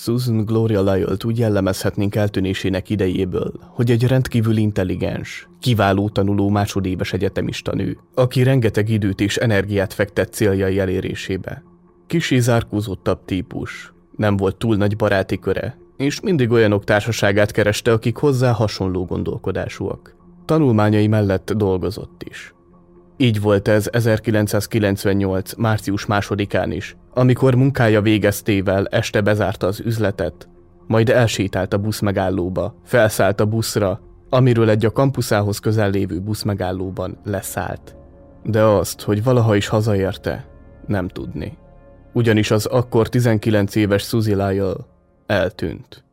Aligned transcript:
Susan 0.00 0.44
Gloria 0.44 0.92
Lyle-t 0.92 1.24
úgy 1.24 1.38
jellemezhetnénk 1.38 2.14
eltűnésének 2.14 2.90
idejéből, 2.90 3.52
hogy 3.60 3.90
egy 3.90 4.06
rendkívül 4.06 4.56
intelligens, 4.56 5.48
kiváló 5.60 6.08
tanuló 6.08 6.48
másodéves 6.48 7.12
egyetemista 7.12 7.74
nő, 7.74 7.98
aki 8.14 8.42
rengeteg 8.42 8.88
időt 8.88 9.20
és 9.20 9.36
energiát 9.36 9.92
fektet 9.92 10.32
céljai 10.32 10.78
elérésébe. 10.78 11.62
Kisé 12.06 12.38
zárkózottabb 12.38 13.24
típus, 13.24 13.92
nem 14.16 14.36
volt 14.36 14.56
túl 14.56 14.76
nagy 14.76 14.96
baráti 14.96 15.38
köre, 15.38 15.78
és 15.96 16.20
mindig 16.20 16.50
olyanok 16.50 16.84
társaságát 16.84 17.50
kereste, 17.50 17.92
akik 17.92 18.16
hozzá 18.16 18.52
hasonló 18.52 19.04
gondolkodásúak. 19.04 20.16
Tanulmányai 20.44 21.06
mellett 21.06 21.52
dolgozott 21.52 22.22
is. 22.28 22.54
Így 23.20 23.40
volt 23.40 23.68
ez 23.68 23.88
1998. 23.92 25.54
március 25.54 26.06
másodikán 26.06 26.72
is, 26.72 26.96
amikor 27.14 27.54
munkája 27.54 28.00
végeztével 28.00 28.86
este 28.86 29.20
bezárta 29.20 29.66
az 29.66 29.80
üzletet, 29.80 30.48
majd 30.86 31.08
elsétált 31.08 31.72
a 31.72 31.78
busz 31.78 32.00
megállóba, 32.00 32.74
felszállt 32.84 33.40
a 33.40 33.46
buszra, 33.46 34.00
amiről 34.28 34.70
egy 34.70 34.84
a 34.84 34.92
kampuszához 34.92 35.58
közel 35.58 35.90
lévő 35.90 36.20
busz 36.20 36.42
megállóban 36.42 37.18
leszállt. 37.24 37.96
De 38.44 38.62
azt, 38.62 39.00
hogy 39.00 39.22
valaha 39.22 39.56
is 39.56 39.68
hazaérte, 39.68 40.48
nem 40.86 41.08
tudni. 41.08 41.58
Ugyanis 42.12 42.50
az 42.50 42.66
akkor 42.66 43.08
19 43.08 43.74
éves 43.74 44.02
Suzy 44.02 44.34
Lyle 44.34 44.72
eltűnt. 45.26 46.04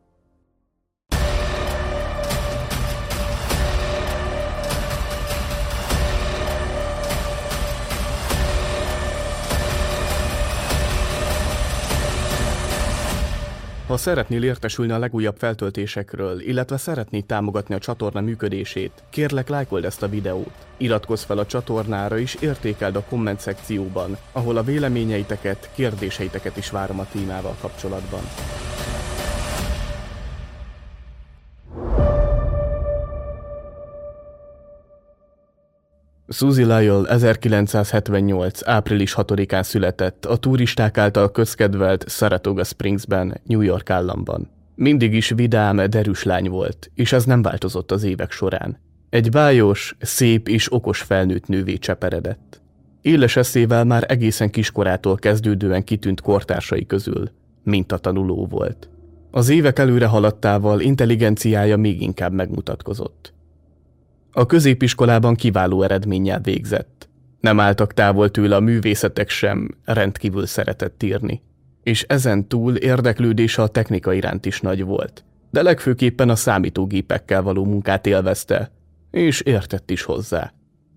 Ha 13.86 13.96
szeretnél 13.96 14.42
értesülni 14.42 14.92
a 14.92 14.98
legújabb 14.98 15.36
feltöltésekről, 15.38 16.40
illetve 16.40 16.76
szeretnéd 16.76 17.24
támogatni 17.24 17.74
a 17.74 17.78
csatorna 17.78 18.20
működését, 18.20 19.02
kérlek 19.10 19.48
lájkold 19.48 19.84
ezt 19.84 20.02
a 20.02 20.08
videót. 20.08 20.66
Iratkozz 20.76 21.22
fel 21.22 21.38
a 21.38 21.46
csatornára 21.46 22.18
és 22.18 22.36
értékeld 22.40 22.96
a 22.96 23.04
komment 23.08 23.40
szekcióban, 23.40 24.16
ahol 24.32 24.56
a 24.56 24.62
véleményeiteket, 24.62 25.70
kérdéseiteket 25.74 26.56
is 26.56 26.70
várom 26.70 26.98
a 26.98 27.06
témával 27.12 27.56
kapcsolatban. 27.60 28.22
Suzy 36.28 36.62
Lyle 36.62 37.08
1978. 37.08 38.68
április 38.68 39.14
6-án 39.16 39.62
született 39.62 40.24
a 40.24 40.36
turisták 40.36 40.98
által 40.98 41.30
közkedvelt 41.30 42.08
Saratoga 42.08 42.64
Springsben, 42.64 43.40
New 43.44 43.60
York 43.60 43.90
államban. 43.90 44.50
Mindig 44.74 45.14
is 45.14 45.28
vidám, 45.28 45.90
derűs 45.90 46.22
lány 46.22 46.48
volt, 46.48 46.90
és 46.94 47.12
ez 47.12 47.24
nem 47.24 47.42
változott 47.42 47.90
az 47.90 48.02
évek 48.02 48.30
során. 48.30 48.78
Egy 49.10 49.30
bájos, 49.30 49.96
szép 50.00 50.48
és 50.48 50.72
okos 50.72 51.00
felnőtt 51.00 51.46
nővé 51.46 51.76
cseperedett. 51.76 52.60
Éles 53.00 53.36
eszével 53.36 53.84
már 53.84 54.04
egészen 54.08 54.50
kiskorától 54.50 55.16
kezdődően 55.16 55.84
kitűnt 55.84 56.20
kortársai 56.20 56.86
közül, 56.86 57.30
mint 57.62 57.92
a 57.92 57.98
tanuló 57.98 58.46
volt. 58.46 58.88
Az 59.30 59.48
évek 59.48 59.78
előre 59.78 60.06
haladtával 60.06 60.80
intelligenciája 60.80 61.76
még 61.76 62.02
inkább 62.02 62.32
megmutatkozott. 62.32 63.34
A 64.38 64.46
középiskolában 64.46 65.34
kiváló 65.34 65.82
eredménnyel 65.82 66.40
végzett. 66.40 67.08
Nem 67.40 67.60
álltak 67.60 67.94
távol 67.94 68.30
tőle 68.30 68.56
a 68.56 68.60
művészetek 68.60 69.28
sem, 69.28 69.68
rendkívül 69.84 70.46
szeretett 70.46 71.02
írni. 71.02 71.42
És 71.82 72.02
ezen 72.02 72.48
túl 72.48 72.76
érdeklődése 72.76 73.62
a 73.62 73.66
technika 73.66 74.12
iránt 74.12 74.46
is 74.46 74.60
nagy 74.60 74.84
volt. 74.84 75.24
De 75.50 75.62
legfőképpen 75.62 76.28
a 76.28 76.36
számítógépekkel 76.36 77.42
való 77.42 77.64
munkát 77.64 78.06
élvezte, 78.06 78.70
és 79.10 79.40
értett 79.40 79.90
is 79.90 80.02
hozzá. 80.02 80.52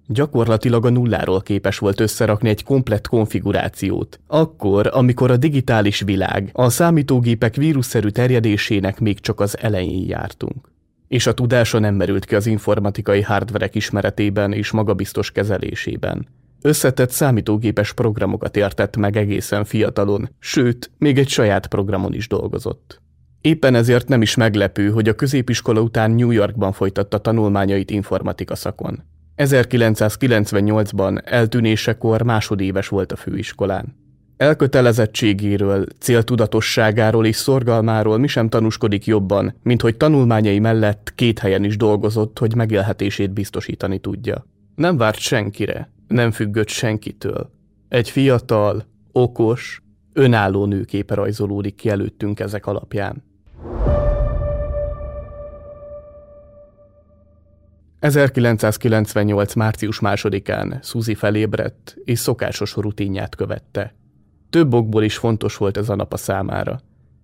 Gyakorlatilag 0.07 0.85
a 0.85 0.89
nulláról 0.89 1.41
képes 1.41 1.77
volt 1.77 1.99
összerakni 1.99 2.49
egy 2.49 2.63
komplett 2.63 3.07
konfigurációt, 3.07 4.19
akkor, 4.27 4.89
amikor 4.93 5.31
a 5.31 5.37
digitális 5.37 5.99
világ, 5.99 6.49
a 6.53 6.69
számítógépek 6.69 7.55
vírusszerű 7.55 8.07
terjedésének 8.07 8.99
még 8.99 9.19
csak 9.19 9.39
az 9.39 9.57
elején 9.57 10.07
jártunk 10.07 10.68
és 11.09 11.27
a 11.27 11.33
tudása 11.33 11.79
nem 11.79 11.95
merült 11.95 12.25
ki 12.25 12.35
az 12.35 12.45
informatikai 12.45 13.21
hardverek 13.21 13.75
ismeretében 13.75 14.53
és 14.53 14.71
magabiztos 14.71 15.31
kezelésében. 15.31 16.27
Összetett 16.61 17.09
számítógépes 17.09 17.93
programokat 17.93 18.57
értett 18.57 18.97
meg 18.97 19.17
egészen 19.17 19.63
fiatalon, 19.65 20.29
sőt, 20.39 20.91
még 20.97 21.17
egy 21.17 21.29
saját 21.29 21.67
programon 21.67 22.13
is 22.13 22.27
dolgozott. 22.27 23.01
Éppen 23.41 23.75
ezért 23.75 24.07
nem 24.07 24.21
is 24.21 24.35
meglepő, 24.35 24.89
hogy 24.89 25.07
a 25.07 25.15
középiskola 25.15 25.81
után 25.81 26.11
New 26.11 26.31
Yorkban 26.31 26.71
folytatta 26.71 27.17
tanulmányait 27.17 27.91
informatika 27.91 28.55
szakon. 28.55 29.03
1998-ban 29.37 31.21
eltűnésekor 31.25 32.21
másodéves 32.21 32.87
volt 32.87 33.11
a 33.11 33.15
főiskolán. 33.15 33.95
Elkötelezettségéről, 34.39 35.85
céltudatosságáról 35.97 37.25
és 37.25 37.35
szorgalmáról 37.35 38.17
mi 38.17 38.27
sem 38.27 38.49
tanúskodik 38.49 39.05
jobban, 39.05 39.55
mint 39.63 39.81
hogy 39.81 39.97
tanulmányai 39.97 40.59
mellett 40.59 41.11
két 41.15 41.39
helyen 41.39 41.63
is 41.63 41.77
dolgozott, 41.77 42.39
hogy 42.39 42.55
megélhetését 42.55 43.31
biztosítani 43.31 43.99
tudja. 43.99 44.45
Nem 44.75 44.97
várt 44.97 45.17
senkire, 45.17 45.91
nem 46.07 46.31
függött 46.31 46.67
senkitől. 46.67 47.51
Egy 47.89 48.09
fiatal, 48.09 48.85
okos, 49.11 49.81
önálló 50.13 50.65
nőképe 50.65 51.13
rajzolódik 51.13 51.75
ki 51.75 51.89
előttünk 51.89 52.39
ezek 52.39 52.65
alapján. 52.65 53.23
1998. 57.99 59.53
március 59.53 59.99
másodikán 59.99 60.79
Suzy 60.83 61.13
felébredt, 61.13 61.97
és 62.03 62.19
szokásos 62.19 62.75
rutinját 62.75 63.35
követte. 63.35 63.93
Több 64.49 64.73
okból 64.73 65.03
is 65.03 65.17
fontos 65.17 65.57
volt 65.57 65.77
ez 65.77 65.89
a 65.89 65.95
nap 65.95 66.13
a 66.13 66.17
számára, 66.17 66.79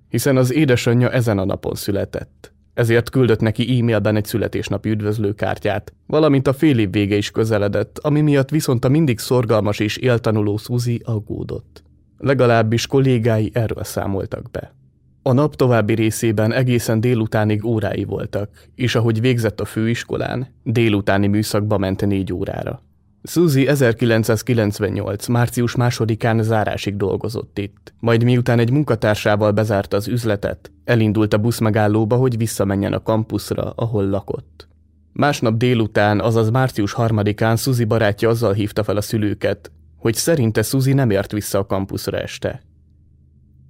hiszen 0.09 0.37
az 0.37 0.53
édesanyja 0.53 1.09
ezen 1.09 1.37
a 1.37 1.45
napon 1.45 1.75
született. 1.75 2.53
Ezért 2.73 3.09
küldött 3.09 3.39
neki 3.39 3.79
e-mailben 3.79 4.15
egy 4.15 4.25
születésnapi 4.25 4.89
üdvözlőkártyát, 4.89 5.93
valamint 6.07 6.47
a 6.47 6.53
fél 6.53 6.79
év 6.79 6.91
vége 6.91 7.15
is 7.15 7.31
közeledett, 7.31 7.99
ami 7.99 8.21
miatt 8.21 8.49
viszont 8.49 8.85
a 8.85 8.89
mindig 8.89 9.19
szorgalmas 9.19 9.79
és 9.79 9.97
éltanuló 9.97 10.57
Suzy 10.57 11.01
aggódott. 11.03 11.83
Legalábbis 12.17 12.87
kollégái 12.87 13.51
erről 13.53 13.83
számoltak 13.83 14.51
be. 14.51 14.73
A 15.21 15.33
nap 15.33 15.55
további 15.55 15.93
részében 15.93 16.51
egészen 16.51 16.99
délutánig 16.99 17.65
órái 17.65 18.03
voltak, 18.03 18.49
és 18.75 18.95
ahogy 18.95 19.21
végzett 19.21 19.59
a 19.59 19.65
főiskolán, 19.65 20.47
délutáni 20.63 21.27
műszakba 21.27 21.77
ment 21.77 22.05
négy 22.05 22.33
órára. 22.33 22.81
Suzy 23.27 23.67
1998. 23.67 25.27
március 25.27 25.75
másodikán 25.75 26.43
zárásig 26.43 26.95
dolgozott 26.95 27.57
itt, 27.57 27.93
majd 27.99 28.23
miután 28.23 28.59
egy 28.59 28.71
munkatársával 28.71 29.51
bezárta 29.51 29.97
az 29.97 30.07
üzletet, 30.07 30.71
elindult 30.83 31.33
a 31.33 31.37
buszmegállóba, 31.37 32.15
hogy 32.15 32.37
visszamenjen 32.37 32.93
a 32.93 33.03
kampuszra, 33.03 33.71
ahol 33.75 34.09
lakott. 34.09 34.67
Másnap 35.13 35.57
délután, 35.57 36.21
azaz 36.21 36.49
március 36.49 36.93
harmadikán 36.93 37.55
Suzy 37.55 37.83
barátja 37.83 38.29
azzal 38.29 38.53
hívta 38.53 38.83
fel 38.83 38.97
a 38.97 39.01
szülőket, 39.01 39.71
hogy 39.97 40.13
szerinte 40.13 40.61
Suzy 40.61 40.93
nem 40.93 41.09
ért 41.09 41.31
vissza 41.31 41.59
a 41.59 41.65
kampuszra 41.65 42.17
este. 42.17 42.61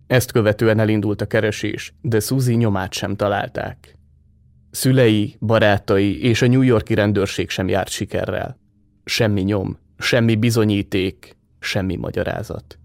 Ezt 0.08 0.32
követően 0.32 0.80
elindult 0.80 1.22
a 1.22 1.26
keresés, 1.26 1.94
de 2.02 2.20
Suzy 2.20 2.56
nyomát 2.56 2.94
sem 2.94 3.16
találták. 3.16 3.96
Szülei, 4.72 5.36
barátai 5.40 6.24
és 6.24 6.42
a 6.42 6.48
New 6.48 6.62
Yorki 6.62 6.94
rendőrség 6.94 7.50
sem 7.50 7.68
járt 7.68 7.90
sikerrel. 7.90 8.64
Semmi 9.06 9.42
nyom, 9.42 9.78
semmi 9.98 10.36
bizonyíték, 10.36 11.38
semmi 11.60 11.96
magyarázat. 11.96 12.80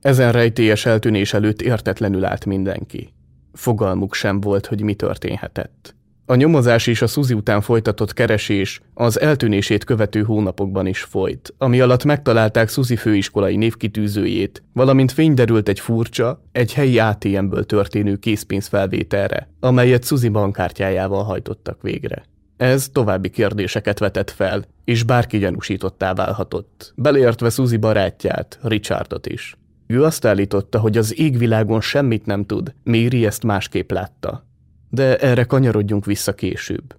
Ezen 0.00 0.32
rejtélyes 0.32 0.86
eltűnés 0.86 1.34
előtt 1.34 1.62
értetlenül 1.62 2.24
állt 2.24 2.44
mindenki. 2.44 3.12
Fogalmuk 3.52 4.14
sem 4.14 4.40
volt, 4.40 4.66
hogy 4.66 4.82
mi 4.82 4.94
történhetett. 4.94 5.94
A 6.26 6.34
nyomozás 6.34 6.86
és 6.86 7.02
a 7.02 7.06
Suzi 7.06 7.34
után 7.34 7.60
folytatott 7.60 8.12
keresés 8.12 8.80
az 8.94 9.20
eltűnését 9.20 9.84
követő 9.84 10.22
hónapokban 10.22 10.86
is 10.86 11.00
folyt, 11.00 11.54
ami 11.58 11.80
alatt 11.80 12.04
megtalálták 12.04 12.68
Suzi 12.68 12.96
főiskolai 12.96 13.56
névkitűzőjét, 13.56 14.62
valamint 14.72 15.12
fényderült 15.12 15.68
egy 15.68 15.80
furcsa, 15.80 16.42
egy 16.52 16.72
helyi 16.72 16.98
ATM-ből 16.98 17.66
történő 17.66 18.16
készpénzfelvételre, 18.16 19.48
amelyet 19.60 20.04
Suzi 20.04 20.28
bankkártyájával 20.28 21.24
hajtottak 21.24 21.82
végre. 21.82 22.22
Ez 22.62 22.88
további 22.88 23.30
kérdéseket 23.30 23.98
vetett 23.98 24.30
fel, 24.30 24.64
és 24.84 25.02
bárki 25.02 25.38
gyanúsítottá 25.38 26.14
válhatott, 26.14 26.92
beleértve 26.96 27.50
Suzy 27.50 27.76
barátját, 27.76 28.58
Richardot 28.62 29.26
is. 29.26 29.56
Ő 29.86 30.04
azt 30.04 30.24
állította, 30.24 30.78
hogy 30.78 30.96
az 30.96 31.18
égvilágon 31.18 31.80
semmit 31.80 32.26
nem 32.26 32.44
tud, 32.44 32.74
Méri 32.82 33.26
ezt 33.26 33.42
másképp 33.42 33.90
látta. 33.90 34.46
De 34.90 35.16
erre 35.16 35.44
kanyarodjunk 35.44 36.04
vissza 36.04 36.34
később. 36.34 36.96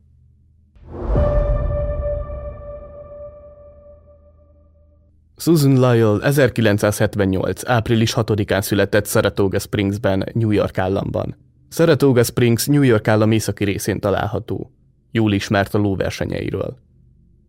Susan 5.37 5.73
Lyle 5.73 6.17
1978. 6.21 7.69
április 7.69 8.13
6-án 8.15 8.61
született 8.61 9.07
Saratoga 9.07 9.59
Springsben, 9.59 10.23
New 10.33 10.51
York 10.51 10.77
államban. 10.77 11.35
Saratoga 11.69 12.23
Springs 12.23 12.65
New 12.65 12.81
York 12.81 13.07
állam 13.07 13.31
északi 13.31 13.63
részén 13.63 13.99
található. 13.99 14.71
Jól 15.15 15.33
ismert 15.33 15.73
a 15.73 15.77
lóversenyeiről. 15.77 16.77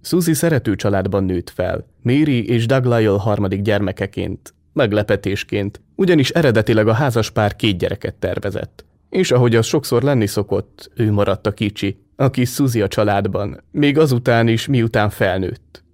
Suzy 0.01 0.33
szerető 0.33 0.77
családban 0.77 1.25
nőtt 1.25 1.51
fel, 1.51 1.87
Mary 2.03 2.49
és 2.49 2.67
Doug 2.67 2.85
Lyle 2.85 3.19
harmadik 3.19 3.63
gyermekeként, 3.63 4.55
meglepetésként, 4.73 5.81
ugyanis 5.95 6.31
eredetileg 6.31 6.89
a 6.89 6.93
házas 6.93 7.31
pár 7.31 7.57
két 7.57 7.79
gyereket 7.79 8.15
tervezett. 8.15 8.85
És 9.11 9.31
ahogy 9.31 9.55
az 9.55 9.67
sokszor 9.67 10.03
lenni 10.03 10.27
szokott, 10.27 10.91
ő 10.95 11.13
maradt 11.13 11.47
a 11.47 11.53
kicsi, 11.53 11.99
aki 12.17 12.45
Suzy 12.45 12.81
a 12.81 12.89
családban, 12.89 13.63
még 13.71 13.99
azután 13.99 14.49
is, 14.49 14.67
miután 14.67 15.11
felnőtt. 15.11 15.85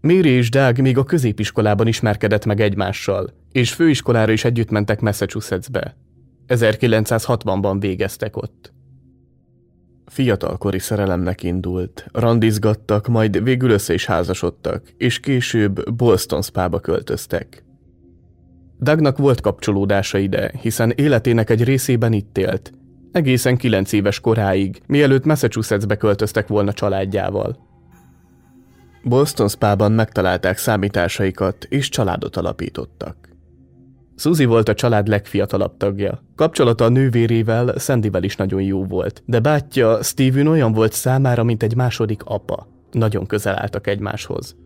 Mary 0.00 0.28
és 0.28 0.50
Doug 0.50 0.78
még 0.78 0.98
a 0.98 1.04
középiskolában 1.04 1.86
ismerkedett 1.86 2.44
meg 2.44 2.60
egymással, 2.60 3.30
és 3.52 3.72
főiskolára 3.72 4.32
is 4.32 4.44
együtt 4.44 4.70
mentek 4.70 5.00
Massachusettsbe. 5.00 5.96
1960-ban 6.48 7.76
végeztek 7.78 8.36
ott. 8.36 8.74
Fiatalkori 10.16 10.78
szerelemnek 10.78 11.42
indult, 11.42 12.06
randizgattak, 12.12 13.06
majd 13.06 13.42
végül 13.42 13.70
össze 13.70 13.94
is 13.94 14.06
házasodtak, 14.06 14.82
és 14.96 15.20
később 15.20 15.94
Boston 15.94 16.42
Spa-ba 16.42 16.80
költöztek. 16.80 17.64
Dagnak 18.80 19.18
volt 19.18 19.40
kapcsolódása 19.40 20.18
ide, 20.18 20.52
hiszen 20.60 20.92
életének 20.94 21.50
egy 21.50 21.64
részében 21.64 22.12
itt 22.12 22.38
élt, 22.38 22.72
egészen 23.12 23.56
kilenc 23.56 23.92
éves 23.92 24.20
koráig, 24.20 24.80
mielőtt 24.86 25.24
Massachusettsbe 25.24 25.96
költöztek 25.96 26.46
volna 26.46 26.72
családjával. 26.72 27.58
Boston 29.02 29.48
Spa-ban 29.48 29.92
megtalálták 29.92 30.58
számításaikat, 30.58 31.64
és 31.68 31.88
családot 31.88 32.36
alapítottak. 32.36 33.16
Suzy 34.18 34.44
volt 34.44 34.68
a 34.68 34.74
család 34.74 35.08
legfiatalabb 35.08 35.76
tagja. 35.76 36.22
Kapcsolata 36.34 36.84
a 36.84 36.88
nővérével, 36.88 37.74
Sandyvel 37.78 38.22
is 38.22 38.36
nagyon 38.36 38.62
jó 38.62 38.84
volt, 38.84 39.22
de 39.26 39.40
bátyja 39.40 40.02
Steven 40.02 40.46
olyan 40.46 40.72
volt 40.72 40.92
számára, 40.92 41.44
mint 41.44 41.62
egy 41.62 41.76
második 41.76 42.22
apa. 42.24 42.68
Nagyon 42.90 43.26
közel 43.26 43.58
álltak 43.58 43.86
egymáshoz. 43.86 44.56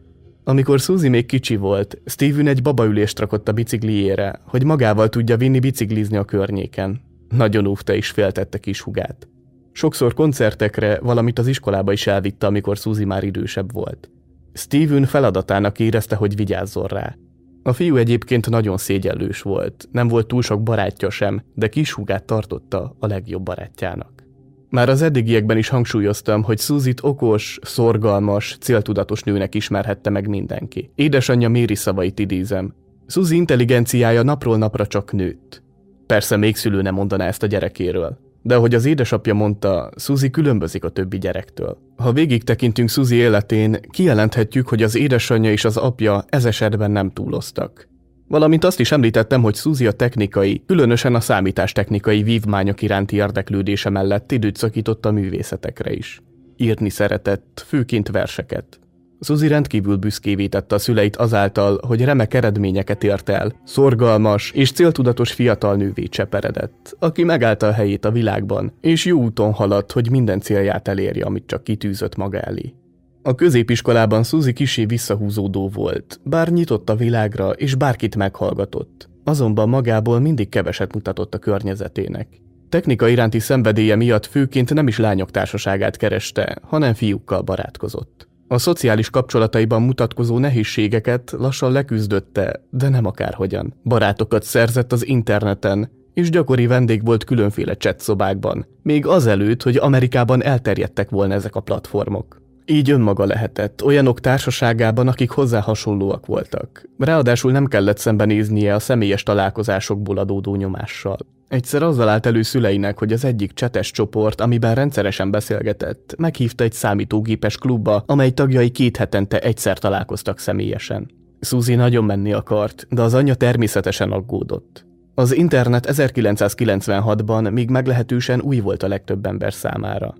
Amikor 0.44 0.80
Suzy 0.80 1.08
még 1.08 1.26
kicsi 1.26 1.56
volt, 1.56 1.98
Steven 2.04 2.46
egy 2.46 2.62
babaülést 2.62 3.18
rakott 3.18 3.48
a 3.48 3.52
bicikliére, 3.52 4.40
hogy 4.44 4.64
magával 4.64 5.08
tudja 5.08 5.36
vinni 5.36 5.58
biciklizni 5.58 6.16
a 6.16 6.24
környéken. 6.24 7.00
Nagyon 7.28 7.66
óvta 7.66 7.94
és 7.94 8.10
féltette 8.10 8.58
kis 8.58 8.80
hugát. 8.80 9.28
Sokszor 9.72 10.14
koncertekre, 10.14 10.98
valamit 11.02 11.38
az 11.38 11.46
iskolába 11.46 11.92
is 11.92 12.06
elvitte, 12.06 12.46
amikor 12.46 12.76
Suzy 12.76 13.04
már 13.04 13.24
idősebb 13.24 13.72
volt. 13.72 14.10
Steven 14.52 15.04
feladatának 15.04 15.78
érezte, 15.78 16.16
hogy 16.16 16.36
vigyázzon 16.36 16.86
rá. 16.86 17.16
A 17.62 17.72
fiú 17.72 17.96
egyébként 17.96 18.50
nagyon 18.50 18.76
szégyellős 18.76 19.42
volt, 19.42 19.88
nem 19.92 20.08
volt 20.08 20.26
túl 20.26 20.42
sok 20.42 20.62
barátja 20.62 21.10
sem, 21.10 21.42
de 21.54 21.68
kis 21.68 21.92
húgát 21.92 22.24
tartotta 22.24 22.96
a 22.98 23.06
legjobb 23.06 23.42
barátjának. 23.42 24.20
Már 24.68 24.88
az 24.88 25.02
eddigiekben 25.02 25.56
is 25.56 25.68
hangsúlyoztam, 25.68 26.42
hogy 26.42 26.58
Szuzit 26.58 27.00
okos, 27.02 27.58
szorgalmas, 27.62 28.56
céltudatos 28.60 29.22
nőnek 29.22 29.54
ismerhette 29.54 30.10
meg 30.10 30.28
mindenki. 30.28 30.90
Édesanyja 30.94 31.48
Méri 31.48 31.74
szavait 31.74 32.18
idézem. 32.18 32.74
Suzy 33.06 33.36
intelligenciája 33.36 34.22
napról 34.22 34.58
napra 34.58 34.86
csak 34.86 35.12
nőtt. 35.12 35.62
Persze 36.06 36.36
még 36.36 36.56
szülő 36.56 36.82
nem 36.82 36.94
mondaná 36.94 37.26
ezt 37.26 37.42
a 37.42 37.46
gyerekéről. 37.46 38.29
De 38.42 38.54
ahogy 38.54 38.74
az 38.74 38.84
édesapja 38.84 39.34
mondta, 39.34 39.90
Suzy 39.96 40.30
különbözik 40.30 40.84
a 40.84 40.88
többi 40.88 41.18
gyerektől. 41.18 41.78
Ha 41.96 42.12
végig 42.12 42.44
tekintünk 42.44 42.88
Suzy 42.88 43.16
életén, 43.16 43.80
kijelenthetjük, 43.90 44.68
hogy 44.68 44.82
az 44.82 44.96
édesanyja 44.96 45.50
és 45.50 45.64
az 45.64 45.76
apja 45.76 46.24
ez 46.28 46.44
esetben 46.44 46.90
nem 46.90 47.10
túloztak. 47.10 47.88
Valamint 48.28 48.64
azt 48.64 48.80
is 48.80 48.92
említettem, 48.92 49.42
hogy 49.42 49.54
Suzy 49.54 49.86
a 49.86 49.92
technikai, 49.92 50.62
különösen 50.66 51.14
a 51.14 51.20
számítástechnikai 51.20 52.22
vívmányok 52.22 52.82
iránti 52.82 53.16
érdeklődése 53.16 53.90
mellett 53.90 54.32
időt 54.32 54.56
szakított 54.56 55.06
a 55.06 55.10
művészetekre 55.10 55.92
is. 55.92 56.22
Írni 56.56 56.88
szeretett, 56.88 57.64
főként 57.66 58.08
verseket. 58.08 58.79
Suzy 59.20 59.48
rendkívül 59.48 59.96
büszkévé 59.96 60.46
tette 60.46 60.74
a 60.74 60.78
szüleit 60.78 61.16
azáltal, 61.16 61.80
hogy 61.86 62.04
remek 62.04 62.34
eredményeket 62.34 63.04
ért 63.04 63.28
el, 63.28 63.52
szorgalmas 63.64 64.50
és 64.50 64.72
céltudatos 64.72 65.32
fiatal 65.32 65.76
nővé 65.76 66.02
cseperedett, 66.02 66.96
aki 66.98 67.24
megállta 67.24 67.66
a 67.66 67.72
helyét 67.72 68.04
a 68.04 68.10
világban, 68.10 68.72
és 68.80 69.04
jó 69.04 69.20
úton 69.20 69.52
haladt, 69.52 69.92
hogy 69.92 70.10
minden 70.10 70.40
célját 70.40 70.88
elérje, 70.88 71.24
amit 71.24 71.46
csak 71.46 71.64
kitűzött 71.64 72.16
maga 72.16 72.40
elé. 72.40 72.74
A 73.22 73.34
középiskolában 73.34 74.22
Suzy 74.22 74.52
kisé 74.52 74.84
visszahúzódó 74.84 75.68
volt, 75.68 76.20
bár 76.24 76.48
nyitott 76.48 76.90
a 76.90 76.96
világra, 76.96 77.50
és 77.50 77.74
bárkit 77.74 78.16
meghallgatott. 78.16 79.08
Azonban 79.24 79.68
magából 79.68 80.20
mindig 80.20 80.48
keveset 80.48 80.94
mutatott 80.94 81.34
a 81.34 81.38
környezetének. 81.38 82.28
Technika 82.68 83.08
iránti 83.08 83.38
szenvedélye 83.38 83.96
miatt 83.96 84.26
főként 84.26 84.74
nem 84.74 84.86
is 84.86 84.98
lányok 84.98 85.30
társaságát 85.30 85.96
kereste, 85.96 86.58
hanem 86.62 86.94
fiúkkal 86.94 87.40
barátkozott. 87.40 88.29
A 88.52 88.58
szociális 88.58 89.10
kapcsolataiban 89.10 89.82
mutatkozó 89.82 90.38
nehézségeket 90.38 91.34
lassan 91.38 91.72
leküzdötte, 91.72 92.64
de 92.70 92.88
nem 92.88 93.06
akárhogyan. 93.06 93.74
Barátokat 93.84 94.42
szerzett 94.42 94.92
az 94.92 95.06
interneten, 95.06 95.90
és 96.14 96.30
gyakori 96.30 96.66
vendég 96.66 97.04
volt 97.04 97.24
különféle 97.24 97.74
chatszobákban, 97.74 98.66
még 98.82 99.06
azelőtt, 99.06 99.62
hogy 99.62 99.76
Amerikában 99.76 100.42
elterjedtek 100.42 101.10
volna 101.10 101.34
ezek 101.34 101.54
a 101.54 101.60
platformok. 101.60 102.42
Így 102.66 102.90
önmaga 102.90 103.24
lehetett, 103.24 103.84
olyanok 103.84 104.20
társaságában, 104.20 105.08
akik 105.08 105.30
hozzá 105.30 105.60
hasonlóak 105.60 106.26
voltak. 106.26 106.88
Ráadásul 106.98 107.52
nem 107.52 107.66
kellett 107.66 107.98
szembenéznie 107.98 108.74
a 108.74 108.78
személyes 108.78 109.22
találkozásokból 109.22 110.18
adódó 110.18 110.54
nyomással. 110.54 111.18
Egyszer 111.50 111.82
azzal 111.82 112.08
állt 112.08 112.26
elő 112.26 112.42
szüleinek, 112.42 112.98
hogy 112.98 113.12
az 113.12 113.24
egyik 113.24 113.52
csetes 113.52 113.90
csoport, 113.90 114.40
amiben 114.40 114.74
rendszeresen 114.74 115.30
beszélgetett, 115.30 116.14
meghívta 116.18 116.64
egy 116.64 116.72
számítógépes 116.72 117.56
klubba, 117.56 118.02
amely 118.06 118.30
tagjai 118.30 118.70
két 118.70 118.96
hetente 118.96 119.38
egyszer 119.38 119.78
találkoztak 119.78 120.38
személyesen. 120.38 121.10
Suzy 121.40 121.74
nagyon 121.74 122.04
menni 122.04 122.32
akart, 122.32 122.86
de 122.90 123.02
az 123.02 123.14
anyja 123.14 123.34
természetesen 123.34 124.10
aggódott. 124.10 124.86
Az 125.14 125.34
internet 125.34 125.86
1996-ban 125.90 127.52
még 127.52 127.70
meglehetősen 127.70 128.40
új 128.40 128.60
volt 128.60 128.82
a 128.82 128.88
legtöbb 128.88 129.26
ember 129.26 129.52
számára. 129.52 130.14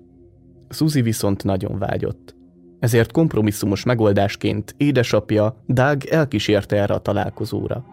Suzy 0.69 1.01
viszont 1.01 1.43
nagyon 1.43 1.77
vágyott. 1.77 2.35
Ezért 2.79 3.11
kompromisszumos 3.11 3.83
megoldásként 3.83 4.73
édesapja 4.77 5.63
Doug 5.65 6.05
elkísérte 6.05 6.75
erre 6.75 6.93
a 6.93 6.99
találkozóra. 6.99 7.85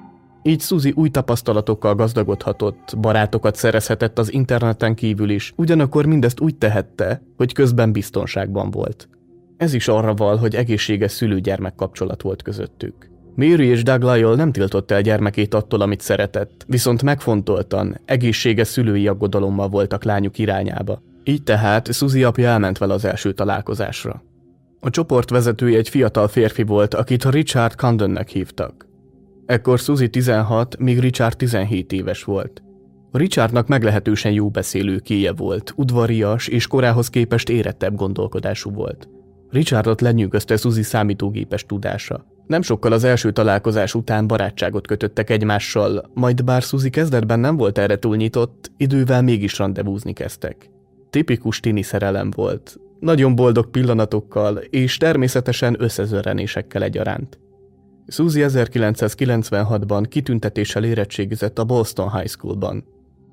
Így 0.49 0.61
Suzy 0.61 0.93
új 0.97 1.09
tapasztalatokkal 1.09 1.95
gazdagodhatott, 1.95 2.95
barátokat 2.99 3.55
szerezhetett 3.55 4.19
az 4.19 4.33
interneten 4.33 4.95
kívül 4.95 5.31
is, 5.31 5.53
ugyanakkor 5.57 6.07
mindezt 6.07 6.41
úgy 6.41 6.57
tehette, 6.57 7.23
hogy 7.37 7.53
közben 7.53 7.93
biztonságban 7.93 8.71
volt. 8.71 9.09
Ez 9.57 9.75
is 9.75 9.89
arra 9.89 10.15
val, 10.15 10.37
hogy 10.37 10.55
egészséges 10.55 11.13
szülő-gyermek 11.13 11.75
kapcsolat 11.75 12.23
volt 12.23 12.43
közöttük. 12.43 13.11
Mary 13.35 13.67
és 13.67 13.83
Doug 13.83 14.03
Lyle 14.03 14.35
nem 14.35 14.53
tiltotta 14.53 14.95
el 14.95 15.01
gyermekét 15.01 15.55
attól, 15.55 15.81
amit 15.81 16.01
szeretett, 16.01 16.65
viszont 16.67 17.03
megfontoltan, 17.03 18.01
egészséges 18.05 18.69
szülői 18.69 19.09
aggodalommal 19.09 19.69
voltak 19.69 20.05
lányuk 20.05 20.39
irányába. 20.39 21.03
Így 21.25 21.43
tehát 21.43 21.93
Suzy 21.93 22.25
apja 22.25 22.49
elment 22.49 22.79
vele 22.79 22.95
az 22.95 23.05
első 23.05 23.33
találkozásra. 23.33 24.23
A 24.81 24.91
csoport 24.91 25.31
vezetője 25.31 25.79
egy 25.79 25.89
fiatal 25.89 26.29
férfi 26.29 26.63
volt, 26.63 26.95
akit 26.95 27.25
Richard 27.25 27.75
Condonnek 27.75 28.29
hívtak. 28.29 28.88
Ekkor 29.49 29.79
Suzy 29.79 30.09
16, 30.09 30.79
míg 30.79 30.99
Richard 30.99 31.37
17 31.37 31.93
éves 31.93 32.25
volt. 32.25 32.63
Richardnak 33.13 33.69
meglehetősen 33.69 34.33
jó 34.33 34.49
beszélő 34.49 34.99
kéje 34.99 35.33
volt, 35.33 35.73
udvarias 35.77 36.49
és 36.49 36.67
korához 36.67 37.11
képest 37.11 37.49
érettebb 37.49 37.95
gondolkodású 37.95 38.71
volt. 38.71 39.09
Richardot 39.51 40.01
lenyűgözte 40.01 40.57
Suzy 40.57 40.83
számítógépes 40.83 41.65
tudása. 41.67 42.25
Nem 42.47 42.63
sokkal 42.63 42.93
az 42.93 43.05
első 43.05 43.33
találkozás 43.33 43.95
után 43.95 44.27
barátságot 44.27 44.87
kötöttek 44.87 45.31
egymással, 45.31 46.11
majd 46.15 46.45
bár 46.45 46.63
Suzy 46.63 46.91
kezdetben 46.91 47.41
nem 47.41 47.57
volt 47.57 47.79
erre 47.79 47.99
túl 47.99 48.17
nyitott, 48.17 48.71
idővel 48.77 49.23
mégis 49.23 49.59
rendezvúzni 49.59 50.13
kezdtek. 50.13 50.71
Tipikus 51.11 51.61
tini 51.61 51.83
szerelem 51.83 52.31
volt, 52.31 52.77
nagyon 53.01 53.35
boldog 53.35 53.71
pillanatokkal 53.71 54.57
és 54.57 54.97
természetesen 54.97 55.77
összezörrenésekkel 55.79 56.83
egyaránt. 56.83 57.39
Suzy 58.11 58.45
1996-ban 58.47 60.05
kitüntetéssel 60.09 60.85
érettségizett 60.85 61.59
a 61.59 61.65
Boston 61.65 62.13
High 62.13 62.29
Schoolban. 62.29 62.85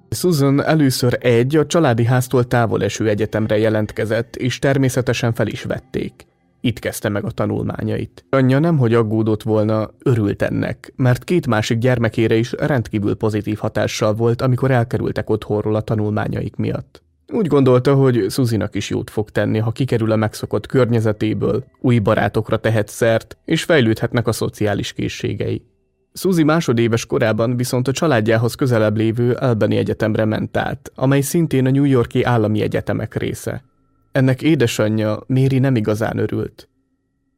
Susan 0.09 0.63
először 0.63 1.17
egy 1.21 1.55
a 1.55 1.65
családi 1.65 2.05
háztól 2.05 2.47
távol 2.47 2.83
eső 2.83 3.09
egyetemre 3.09 3.57
jelentkezett, 3.57 4.35
és 4.35 4.59
természetesen 4.59 5.33
fel 5.33 5.47
is 5.47 5.63
vették. 5.63 6.13
Itt 6.61 6.79
kezdte 6.79 7.09
meg 7.09 7.25
a 7.25 7.31
tanulmányait. 7.31 8.25
Anyja 8.29 8.59
nemhogy 8.59 8.93
aggódott 8.93 9.43
volna, 9.43 9.89
örült 10.03 10.41
ennek, 10.41 10.93
mert 10.95 11.23
két 11.23 11.47
másik 11.47 11.77
gyermekére 11.77 12.35
is 12.35 12.51
rendkívül 12.51 13.15
pozitív 13.15 13.57
hatással 13.57 14.13
volt, 14.13 14.41
amikor 14.41 14.71
elkerültek 14.71 15.29
otthonról 15.29 15.75
a 15.75 15.81
tanulmányaik 15.81 16.55
miatt. 16.55 17.04
Úgy 17.33 17.47
gondolta, 17.47 17.95
hogy 17.95 18.25
Suzinak 18.29 18.75
is 18.75 18.89
jót 18.89 19.09
fog 19.09 19.29
tenni, 19.29 19.57
ha 19.57 19.71
kikerül 19.71 20.11
a 20.11 20.15
megszokott 20.15 20.65
környezetéből, 20.65 21.65
új 21.79 21.99
barátokra 21.99 22.57
tehet 22.57 22.87
szert, 22.87 23.37
és 23.45 23.63
fejlődhetnek 23.63 24.27
a 24.27 24.31
szociális 24.31 24.93
készségei. 24.93 25.65
Suzy 26.13 26.43
másodéves 26.43 27.05
korában 27.05 27.57
viszont 27.57 27.87
a 27.87 27.91
családjához 27.91 28.55
közelebb 28.55 28.97
lévő 28.97 29.31
Albany 29.31 29.75
Egyetemre 29.75 30.25
ment 30.25 30.57
át, 30.57 30.91
amely 30.95 31.21
szintén 31.21 31.65
a 31.65 31.71
New 31.71 31.83
Yorki 31.83 32.23
állami 32.23 32.61
egyetemek 32.61 33.15
része. 33.15 33.63
Ennek 34.11 34.41
édesanyja, 34.41 35.23
Méri 35.27 35.59
nem 35.59 35.75
igazán 35.75 36.17
örült. 36.17 36.69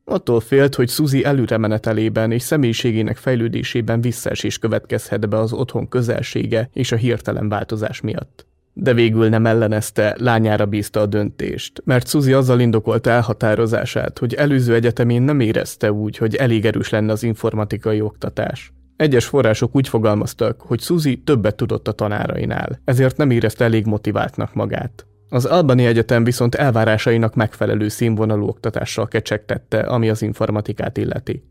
Attól 0.05 0.39
félt, 0.39 0.75
hogy 0.75 0.89
Suzy 0.89 1.23
előremenetelében 1.25 2.31
és 2.31 2.41
személyiségének 2.41 3.17
fejlődésében 3.17 4.01
visszaesés 4.01 4.57
következhet 4.57 5.29
be 5.29 5.37
az 5.37 5.53
otthon 5.53 5.87
közelsége 5.89 6.69
és 6.73 6.91
a 6.91 6.95
hirtelen 6.95 7.49
változás 7.49 8.01
miatt. 8.01 8.45
De 8.79 8.93
végül 8.93 9.29
nem 9.29 9.45
ellenezte, 9.45 10.15
lányára 10.19 10.65
bízta 10.65 10.99
a 10.99 11.05
döntést, 11.05 11.81
mert 11.85 12.07
Suzy 12.07 12.33
azzal 12.33 12.59
indokolta 12.59 13.09
elhatározását, 13.09 14.19
hogy 14.19 14.33
előző 14.33 14.73
egyetemén 14.73 15.21
nem 15.21 15.39
érezte 15.39 15.91
úgy, 15.91 16.17
hogy 16.17 16.35
elég 16.35 16.65
erős 16.65 16.89
lenne 16.89 17.11
az 17.11 17.23
informatikai 17.23 18.01
oktatás. 18.01 18.73
Egyes 18.95 19.25
források 19.25 19.75
úgy 19.75 19.87
fogalmaztak, 19.87 20.61
hogy 20.61 20.79
Suzy 20.79 21.21
többet 21.23 21.55
tudott 21.55 21.87
a 21.87 21.91
tanárainál, 21.91 22.79
ezért 22.85 23.17
nem 23.17 23.29
érezte 23.29 23.63
elég 23.63 23.85
motiváltnak 23.85 24.53
magát. 24.53 25.05
Az 25.29 25.45
Albani 25.45 25.85
Egyetem 25.85 26.23
viszont 26.23 26.55
elvárásainak 26.55 27.35
megfelelő 27.35 27.87
színvonalú 27.87 28.47
oktatással 28.47 29.07
kecsegtette, 29.07 29.79
ami 29.79 30.09
az 30.09 30.21
informatikát 30.21 30.97
illeti. 30.97 31.43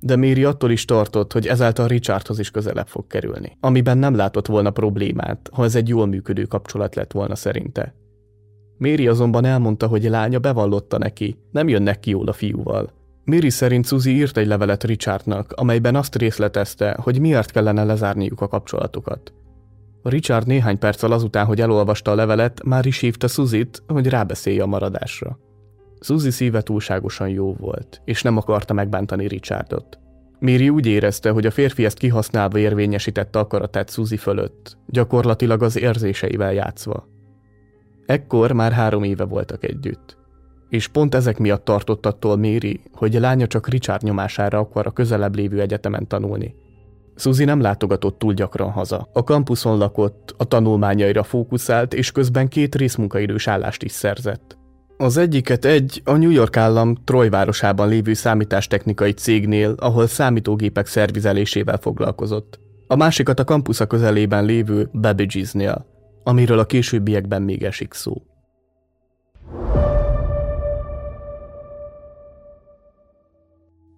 De 0.00 0.16
Méri 0.16 0.44
attól 0.44 0.70
is 0.70 0.84
tartott, 0.84 1.32
hogy 1.32 1.46
ezáltal 1.46 1.88
Richardhoz 1.88 2.38
is 2.38 2.50
közelebb 2.50 2.88
fog 2.88 3.06
kerülni, 3.06 3.56
amiben 3.60 3.98
nem 3.98 4.14
látott 4.14 4.46
volna 4.46 4.70
problémát, 4.70 5.50
ha 5.52 5.64
ez 5.64 5.74
egy 5.74 5.88
jól 5.88 6.06
működő 6.06 6.44
kapcsolat 6.44 6.94
lett 6.94 7.12
volna 7.12 7.34
szerinte. 7.34 7.94
Méri 8.78 9.08
azonban 9.08 9.44
elmondta, 9.44 9.86
hogy 9.86 10.04
lánya 10.04 10.38
bevallotta 10.38 10.98
neki, 10.98 11.36
nem 11.50 11.68
jönnek 11.68 12.00
ki 12.00 12.10
jól 12.10 12.28
a 12.28 12.32
fiúval. 12.32 12.92
Méri 13.24 13.50
szerint 13.50 13.86
Suzy 13.86 14.10
írt 14.10 14.36
egy 14.36 14.46
levelet 14.46 14.84
Richardnak, 14.84 15.52
amelyben 15.52 15.96
azt 15.96 16.16
részletezte, 16.16 16.98
hogy 17.02 17.20
miért 17.20 17.50
kellene 17.50 17.84
lezárniuk 17.84 18.40
a 18.40 18.48
kapcsolatukat. 18.48 19.32
Richard 20.02 20.46
néhány 20.46 20.78
perccel 20.78 21.12
azután, 21.12 21.46
hogy 21.46 21.60
elolvasta 21.60 22.10
a 22.10 22.14
levelet, 22.14 22.64
már 22.64 22.86
is 22.86 22.98
hívta 22.98 23.28
Suzit, 23.28 23.82
hogy 23.86 24.06
rábeszélje 24.06 24.62
a 24.62 24.66
maradásra. 24.66 25.38
Suzy 26.00 26.30
szíve 26.30 26.60
túlságosan 26.62 27.28
jó 27.28 27.54
volt, 27.54 28.00
és 28.04 28.22
nem 28.22 28.36
akarta 28.36 28.74
megbántani 28.74 29.28
Richardot. 29.28 29.98
Miri 30.38 30.68
úgy 30.68 30.86
érezte, 30.86 31.30
hogy 31.30 31.46
a 31.46 31.50
férfi 31.50 31.84
ezt 31.84 31.98
kihasználva 31.98 32.58
érvényesítette 32.58 33.38
akaratát 33.38 33.90
Suzy 33.90 34.16
fölött, 34.16 34.76
gyakorlatilag 34.86 35.62
az 35.62 35.78
érzéseivel 35.78 36.52
játszva. 36.52 37.08
Ekkor 38.06 38.52
már 38.52 38.72
három 38.72 39.02
éve 39.02 39.24
voltak 39.24 39.64
együtt. 39.64 40.18
És 40.68 40.88
pont 40.88 41.14
ezek 41.14 41.38
miatt 41.38 41.64
tartott 41.64 42.06
attól 42.06 42.36
Méri, 42.36 42.80
hogy 42.92 43.16
a 43.16 43.20
lánya 43.20 43.46
csak 43.46 43.68
Richard 43.68 44.02
nyomására 44.02 44.58
akar 44.58 44.86
a 44.86 44.90
közelebb 44.90 45.34
lévő 45.34 45.60
egyetemen 45.60 46.06
tanulni, 46.06 46.54
Suzy 47.20 47.44
nem 47.44 47.60
látogatott 47.60 48.18
túl 48.18 48.32
gyakran 48.32 48.70
haza. 48.70 49.08
A 49.12 49.24
kampuszon 49.24 49.78
lakott, 49.78 50.34
a 50.36 50.44
tanulmányaira 50.44 51.22
fókuszált, 51.22 51.94
és 51.94 52.12
közben 52.12 52.48
két 52.48 52.74
részmunkaidős 52.74 53.48
állást 53.48 53.82
is 53.82 53.92
szerzett. 53.92 54.58
Az 55.00 55.16
egyiket 55.16 55.64
egy 55.64 56.02
a 56.04 56.16
New 56.16 56.30
York 56.30 56.56
állam 56.56 56.94
Troy 57.04 57.28
városában 57.28 57.88
lévő 57.88 58.12
számítástechnikai 58.12 59.12
cégnél, 59.12 59.74
ahol 59.78 60.06
számítógépek 60.06 60.86
szervizelésével 60.86 61.76
foglalkozott. 61.76 62.60
A 62.86 62.96
másikat 62.96 63.40
a 63.40 63.44
kampusza 63.44 63.86
közelében 63.86 64.44
lévő 64.44 64.90
Babbage's-nél, 64.92 65.84
amiről 66.22 66.58
a 66.58 66.64
későbbiekben 66.64 67.42
még 67.42 67.62
esik 67.62 67.92
szó. 67.92 68.22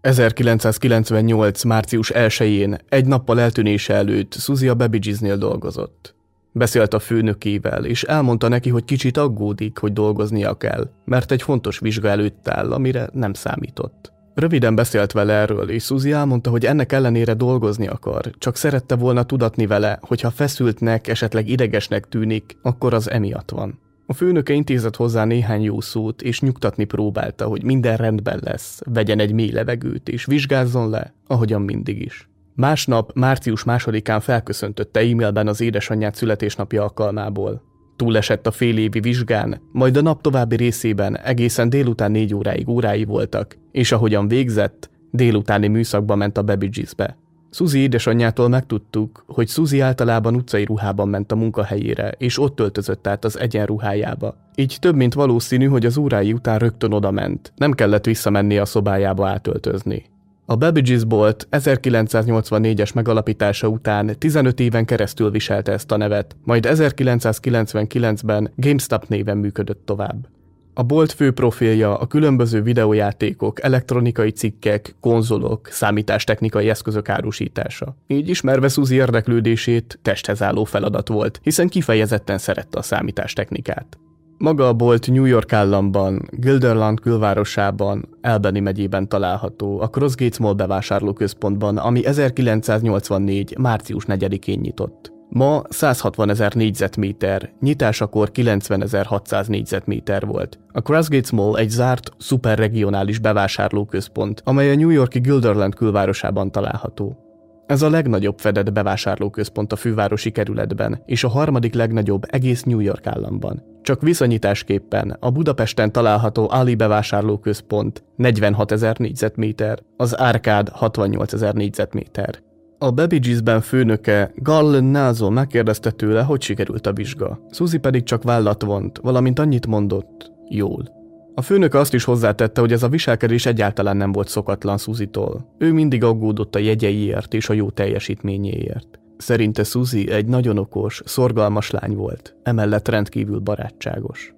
1998. 0.00 1.62
március 1.62 2.12
1-én, 2.14 2.78
egy 2.88 3.06
nappal 3.06 3.40
eltűnése 3.40 3.94
előtt 3.94 4.34
Suzy 4.34 4.68
a 4.68 4.74
Babbage's-nél 4.74 5.36
dolgozott. 5.38 6.14
Beszélt 6.54 6.94
a 6.94 6.98
főnökével, 6.98 7.84
és 7.84 8.02
elmondta 8.02 8.48
neki, 8.48 8.70
hogy 8.70 8.84
kicsit 8.84 9.16
aggódik, 9.16 9.78
hogy 9.78 9.92
dolgoznia 9.92 10.54
kell, 10.54 10.90
mert 11.04 11.30
egy 11.30 11.42
fontos 11.42 11.78
vizsga 11.78 12.08
előtt 12.08 12.48
áll, 12.48 12.72
amire 12.72 13.08
nem 13.12 13.32
számított. 13.32 14.12
Röviden 14.34 14.74
beszélt 14.74 15.12
vele 15.12 15.32
erről, 15.32 15.70
és 15.70 15.84
Suzy 15.84 16.12
elmondta, 16.12 16.50
hogy 16.50 16.66
ennek 16.66 16.92
ellenére 16.92 17.34
dolgozni 17.34 17.86
akar, 17.86 18.30
csak 18.38 18.56
szerette 18.56 18.96
volna 18.96 19.22
tudatni 19.22 19.66
vele, 19.66 19.98
hogy 20.00 20.20
ha 20.20 20.30
feszültnek, 20.30 21.08
esetleg 21.08 21.48
idegesnek 21.48 22.08
tűnik, 22.08 22.56
akkor 22.62 22.94
az 22.94 23.10
emiatt 23.10 23.50
van. 23.50 23.80
A 24.06 24.12
főnöke 24.12 24.52
intézett 24.52 24.96
hozzá 24.96 25.24
néhány 25.24 25.62
jó 25.62 25.80
szót, 25.80 26.22
és 26.22 26.40
nyugtatni 26.40 26.84
próbálta, 26.84 27.46
hogy 27.46 27.64
minden 27.64 27.96
rendben 27.96 28.40
lesz, 28.42 28.80
vegyen 28.84 29.18
egy 29.18 29.32
mély 29.32 29.50
levegőt, 29.50 30.08
és 30.08 30.24
vizsgázzon 30.24 30.90
le, 30.90 31.14
ahogyan 31.26 31.62
mindig 31.62 32.02
is. 32.02 32.28
Másnap, 32.54 33.10
március 33.14 33.64
másodikán 33.64 34.20
felköszöntötte 34.20 35.00
e-mailben 35.00 35.48
az 35.48 35.60
édesanyját 35.60 36.14
születésnapja 36.14 36.82
alkalmából. 36.82 37.62
Túlesett 37.96 38.46
a 38.46 38.50
fél 38.50 38.78
évi 38.78 39.00
vizsgán, 39.00 39.60
majd 39.72 39.96
a 39.96 40.02
nap 40.02 40.20
további 40.20 40.56
részében 40.56 41.18
egészen 41.18 41.68
délután 41.68 42.10
négy 42.10 42.34
óráig 42.34 42.68
órái 42.68 43.04
voltak, 43.04 43.56
és 43.72 43.92
ahogyan 43.92 44.28
végzett, 44.28 44.90
délutáni 45.10 45.68
műszakba 45.68 46.14
ment 46.14 46.38
a 46.38 46.44
Babbage's-be. 46.44 47.16
Suzy 47.50 47.78
édesanyjától 47.78 48.48
megtudtuk, 48.48 49.24
hogy 49.26 49.48
Suzy 49.48 49.80
általában 49.80 50.34
utcai 50.34 50.64
ruhában 50.64 51.08
ment 51.08 51.32
a 51.32 51.36
munkahelyére, 51.36 52.14
és 52.18 52.38
ott 52.38 52.60
öltözött 52.60 53.06
át 53.06 53.24
az 53.24 53.38
egyenruhájába. 53.38 54.34
Így 54.54 54.76
több 54.80 54.94
mint 54.94 55.14
valószínű, 55.14 55.66
hogy 55.66 55.86
az 55.86 55.96
órái 55.96 56.32
után 56.32 56.58
rögtön 56.58 56.92
oda 56.92 57.10
ment. 57.10 57.52
Nem 57.56 57.72
kellett 57.72 58.04
visszamenni 58.04 58.58
a 58.58 58.64
szobájába 58.64 59.28
átöltözni. 59.28 60.04
A 60.46 60.56
Babbage's 60.56 61.02
Bolt 61.06 61.48
1984-es 61.50 62.94
megalapítása 62.94 63.68
után 63.68 64.16
15 64.18 64.60
éven 64.60 64.84
keresztül 64.84 65.30
viselte 65.30 65.72
ezt 65.72 65.92
a 65.92 65.96
nevet, 65.96 66.36
majd 66.44 66.66
1999-ben 66.68 68.52
GameStop 68.56 69.08
néven 69.08 69.36
működött 69.38 69.82
tovább. 69.84 70.28
A 70.74 70.82
bolt 70.82 71.12
fő 71.12 71.32
profilja 71.32 71.98
a 71.98 72.06
különböző 72.06 72.62
videójátékok, 72.62 73.62
elektronikai 73.62 74.30
cikkek, 74.30 74.94
konzolok, 75.00 75.68
számítástechnikai 75.70 76.68
eszközök 76.68 77.08
árusítása. 77.08 77.96
Így 78.06 78.28
ismerve 78.28 78.68
Suzy 78.68 78.94
érdeklődését 78.94 79.98
testhez 80.02 80.42
álló 80.42 80.64
feladat 80.64 81.08
volt, 81.08 81.40
hiszen 81.42 81.68
kifejezetten 81.68 82.38
szerette 82.38 82.78
a 82.78 82.82
számítástechnikát. 82.82 83.98
Maga 84.38 84.68
a 84.68 84.72
bolt 84.72 85.10
New 85.10 85.24
York 85.24 85.52
államban, 85.52 86.28
Gilderland 86.30 87.00
külvárosában, 87.00 88.08
Albany 88.22 88.62
megyében 88.62 89.08
található, 89.08 89.80
a 89.80 89.88
Crossgates 89.88 90.38
Mall 90.38 90.54
bevásárlóközpontban, 90.54 91.76
ami 91.76 92.06
1984. 92.06 93.56
március 93.58 94.04
4-én 94.06 94.58
nyitott. 94.60 95.12
Ma 95.28 95.62
160 95.68 96.30
ezer 96.30 96.54
négyzetméter, 96.54 97.52
nyitásakor 97.60 98.30
90 98.30 99.04
600 99.04 99.46
négyzetméter 99.46 100.26
volt. 100.26 100.58
A 100.72 100.80
Crossgates 100.80 101.30
Mall 101.30 101.56
egy 101.56 101.70
zárt, 101.70 102.10
szuperregionális 102.18 103.18
bevásárlóközpont, 103.18 104.42
amely 104.44 104.70
a 104.70 104.74
New 104.74 104.90
Yorki 104.90 105.18
Gilderland 105.18 105.74
külvárosában 105.74 106.50
található. 106.50 107.31
Ez 107.66 107.82
a 107.82 107.90
legnagyobb 107.90 108.38
fedett 108.38 108.72
bevásárlóközpont 108.72 109.72
a 109.72 109.76
fővárosi 109.76 110.30
kerületben, 110.30 111.02
és 111.06 111.24
a 111.24 111.28
harmadik 111.28 111.74
legnagyobb 111.74 112.22
egész 112.26 112.62
New 112.62 112.80
York 112.80 113.06
államban. 113.06 113.62
Csak 113.82 114.02
viszonyításképpen 114.02 115.16
a 115.20 115.30
Budapesten 115.30 115.92
található 115.92 116.48
Ali 116.50 116.74
bevásárlóközpont 116.74 118.04
46 118.16 118.72
ezer 118.72 118.98
négyzetméter, 118.98 119.78
az 119.96 120.20
Árkád 120.20 120.68
68 120.68 121.32
ezer 121.32 121.54
négyzetméter. 121.54 122.42
A 122.78 122.90
Babbage's-ben 122.90 123.60
főnöke 123.60 124.32
Garland 124.34 124.90
Nelson 124.90 125.32
megkérdezte 125.32 125.90
tőle, 125.90 126.22
hogy 126.22 126.42
sikerült 126.42 126.86
a 126.86 126.92
vizsga. 126.92 127.40
Suzy 127.50 127.78
pedig 127.78 128.02
csak 128.02 128.22
vállat 128.22 128.62
vont, 128.62 128.98
valamint 128.98 129.38
annyit 129.38 129.66
mondott, 129.66 130.32
jól. 130.48 131.01
A 131.34 131.42
főnök 131.42 131.74
azt 131.74 131.94
is 131.94 132.04
hozzátette, 132.04 132.60
hogy 132.60 132.72
ez 132.72 132.82
a 132.82 132.88
viselkedés 132.88 133.46
egyáltalán 133.46 133.96
nem 133.96 134.12
volt 134.12 134.28
szokatlan 134.28 134.78
Suzy-tól. 134.78 135.54
Ő 135.58 135.72
mindig 135.72 136.04
aggódott 136.04 136.54
a 136.54 136.58
jegyeiért 136.58 137.34
és 137.34 137.48
a 137.48 137.52
jó 137.52 137.70
teljesítményéért. 137.70 139.00
Szerinte 139.16 139.64
Suzy 139.64 140.10
egy 140.10 140.26
nagyon 140.26 140.58
okos, 140.58 141.02
szorgalmas 141.04 141.70
lány 141.70 141.94
volt, 141.94 142.36
emellett 142.42 142.88
rendkívül 142.88 143.38
barátságos. 143.38 144.34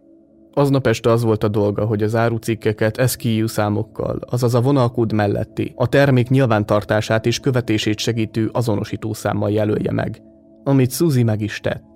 Aznap 0.53 0.87
este 0.87 1.11
az 1.11 1.23
volt 1.23 1.45
a 1.45 1.49
dolga, 1.49 1.85
hogy 1.85 2.03
az 2.03 2.15
árucikkeket 2.15 3.09
SKU 3.09 3.47
számokkal, 3.47 4.19
azaz 4.31 4.55
a 4.55 4.61
vonalkód 4.61 5.13
melletti, 5.13 5.73
a 5.77 5.89
termék 5.89 6.29
nyilvántartását 6.29 7.27
és 7.27 7.41
követését 7.41 7.99
segítő 7.99 8.51
azonosítószámmal 8.53 9.51
jelölje 9.51 9.93
meg, 9.93 10.23
amit 10.65 10.93
Suzy 10.93 11.23
meg 11.23 11.41
is 11.41 11.61
tett. 11.61 11.94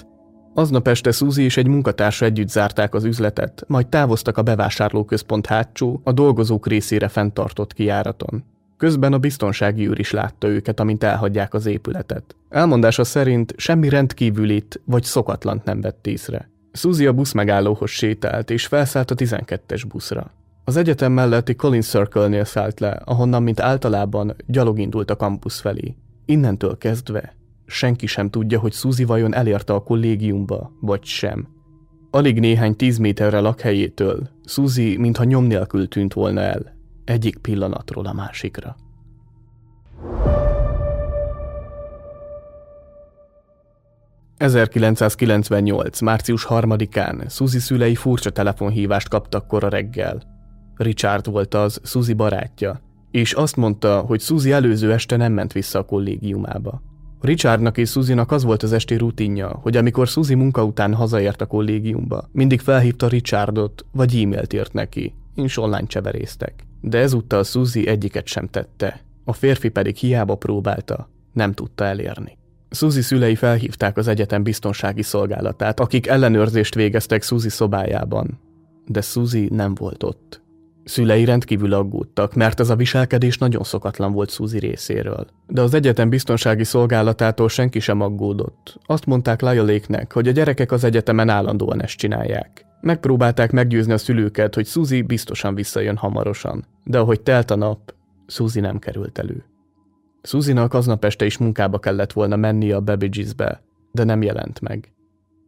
Aznap 0.58 0.88
este 0.88 1.10
Suzy 1.10 1.42
és 1.42 1.56
egy 1.56 1.66
munkatársa 1.66 2.24
együtt 2.24 2.48
zárták 2.48 2.94
az 2.94 3.04
üzletet, 3.04 3.64
majd 3.66 3.86
távoztak 3.86 4.38
a 4.38 4.42
bevásárlóközpont 4.42 5.46
hátsó, 5.46 6.00
a 6.04 6.12
dolgozók 6.12 6.66
részére 6.66 7.08
fenntartott 7.08 7.72
kiáraton. 7.72 8.44
Közben 8.76 9.12
a 9.12 9.18
biztonsági 9.18 9.88
őr 9.88 9.98
is 9.98 10.10
látta 10.10 10.48
őket, 10.48 10.80
amint 10.80 11.04
elhagyják 11.04 11.54
az 11.54 11.66
épületet. 11.66 12.36
Elmondása 12.48 13.04
szerint 13.04 13.54
semmi 13.56 13.88
rendkívülit 13.88 14.80
vagy 14.84 15.02
szokatlant 15.02 15.64
nem 15.64 15.80
vett 15.80 16.06
észre. 16.06 16.50
Suzy 16.72 17.06
a 17.06 17.12
busz 17.12 17.32
megállóhoz 17.32 17.90
sétált, 17.90 18.50
és 18.50 18.66
felszállt 18.66 19.10
a 19.10 19.14
12-es 19.14 19.82
buszra. 19.88 20.30
Az 20.64 20.76
egyetem 20.76 21.12
melletti 21.12 21.54
Collins 21.54 21.86
Circle-nél 21.86 22.44
szállt 22.44 22.80
le, 22.80 23.00
ahonnan, 23.04 23.42
mint 23.42 23.60
általában, 23.60 24.36
gyalog 24.46 24.78
indult 24.78 25.10
a 25.10 25.16
kampusz 25.16 25.60
felé. 25.60 25.96
Innentől 26.24 26.78
kezdve 26.78 27.36
senki 27.68 28.06
sem 28.06 28.30
tudja, 28.30 28.58
hogy 28.58 28.72
Suzy 28.72 29.04
vajon 29.04 29.34
elérte 29.34 29.72
a 29.72 29.82
kollégiumba, 29.82 30.72
vagy 30.80 31.04
sem. 31.04 31.48
Alig 32.10 32.40
néhány 32.40 32.76
tíz 32.76 32.98
méterre 32.98 33.40
lakhelyétől 33.40 34.28
Suzy 34.44 34.96
mintha 34.96 35.24
nyom 35.24 35.44
nélkül 35.44 35.88
tűnt 35.88 36.12
volna 36.12 36.40
el, 36.40 36.76
egyik 37.04 37.38
pillanatról 37.38 38.06
a 38.06 38.12
másikra. 38.12 38.76
1998. 44.36 46.00
március 46.00 46.46
3-án 46.48 47.30
Suzy 47.30 47.58
szülei 47.58 47.94
furcsa 47.94 48.30
telefonhívást 48.30 49.08
kaptak 49.08 49.46
kora 49.46 49.68
reggel. 49.68 50.22
Richard 50.76 51.30
volt 51.30 51.54
az, 51.54 51.80
Suzy 51.84 52.14
barátja, 52.14 52.80
és 53.10 53.32
azt 53.32 53.56
mondta, 53.56 54.00
hogy 54.00 54.20
Suzy 54.20 54.52
előző 54.52 54.92
este 54.92 55.16
nem 55.16 55.32
ment 55.32 55.52
vissza 55.52 55.78
a 55.78 55.84
kollégiumába. 55.84 56.87
Richardnak 57.20 57.78
és 57.78 57.90
Suzynak 57.90 58.32
az 58.32 58.44
volt 58.44 58.62
az 58.62 58.72
esti 58.72 58.96
rutinja, 58.96 59.58
hogy 59.62 59.76
amikor 59.76 60.06
Suzy 60.06 60.34
munka 60.34 60.64
után 60.64 60.94
hazaért 60.94 61.40
a 61.40 61.46
kollégiumba, 61.46 62.28
mindig 62.32 62.60
felhívta 62.60 63.08
Richardot, 63.08 63.84
vagy 63.92 64.20
e-mailt 64.22 64.52
írt 64.52 64.72
neki, 64.72 65.14
és 65.34 65.58
online 65.58 65.86
cseverésztek. 65.86 66.54
De 66.80 66.98
ezúttal 66.98 67.44
Suzy 67.44 67.88
egyiket 67.88 68.26
sem 68.26 68.46
tette, 68.46 69.00
a 69.24 69.32
férfi 69.32 69.68
pedig 69.68 69.96
hiába 69.96 70.34
próbálta, 70.34 71.08
nem 71.32 71.52
tudta 71.52 71.84
elérni. 71.84 72.36
Suzy 72.70 73.00
szülei 73.00 73.34
felhívták 73.34 73.96
az 73.96 74.08
egyetem 74.08 74.42
biztonsági 74.42 75.02
szolgálatát, 75.02 75.80
akik 75.80 76.06
ellenőrzést 76.06 76.74
végeztek 76.74 77.22
Suzy 77.22 77.48
szobájában. 77.48 78.40
De 78.86 79.00
Suzy 79.00 79.48
nem 79.52 79.74
volt 79.74 80.02
ott. 80.02 80.42
Szülei 80.88 81.24
rendkívül 81.24 81.72
aggódtak, 81.72 82.34
mert 82.34 82.60
ez 82.60 82.70
a 82.70 82.76
viselkedés 82.76 83.38
nagyon 83.38 83.62
szokatlan 83.62 84.12
volt 84.12 84.30
Suzy 84.30 84.58
részéről. 84.58 85.26
De 85.46 85.60
az 85.60 85.74
egyetem 85.74 86.08
biztonsági 86.08 86.64
szolgálatától 86.64 87.48
senki 87.48 87.80
sem 87.80 88.00
aggódott. 88.00 88.78
Azt 88.86 89.06
mondták 89.06 89.40
Lajoléknek, 89.40 90.12
hogy 90.12 90.28
a 90.28 90.30
gyerekek 90.30 90.72
az 90.72 90.84
egyetemen 90.84 91.28
állandóan 91.28 91.82
ezt 91.82 91.96
csinálják. 91.96 92.66
Megpróbálták 92.80 93.52
meggyőzni 93.52 93.92
a 93.92 93.98
szülőket, 93.98 94.54
hogy 94.54 94.66
Suzy 94.66 95.02
biztosan 95.02 95.54
visszajön 95.54 95.96
hamarosan. 95.96 96.64
De 96.84 96.98
ahogy 96.98 97.20
telt 97.20 97.50
a 97.50 97.56
nap, 97.56 97.94
Suzy 98.26 98.60
nem 98.60 98.78
került 98.78 99.18
elő. 99.18 99.44
Suzinak 100.22 100.74
aznap 100.74 101.04
este 101.04 101.24
is 101.24 101.38
munkába 101.38 101.78
kellett 101.78 102.12
volna 102.12 102.36
mennie 102.36 102.76
a 102.76 102.80
Babbages-be, 102.80 103.62
de 103.92 104.04
nem 104.04 104.22
jelent 104.22 104.60
meg. 104.60 104.92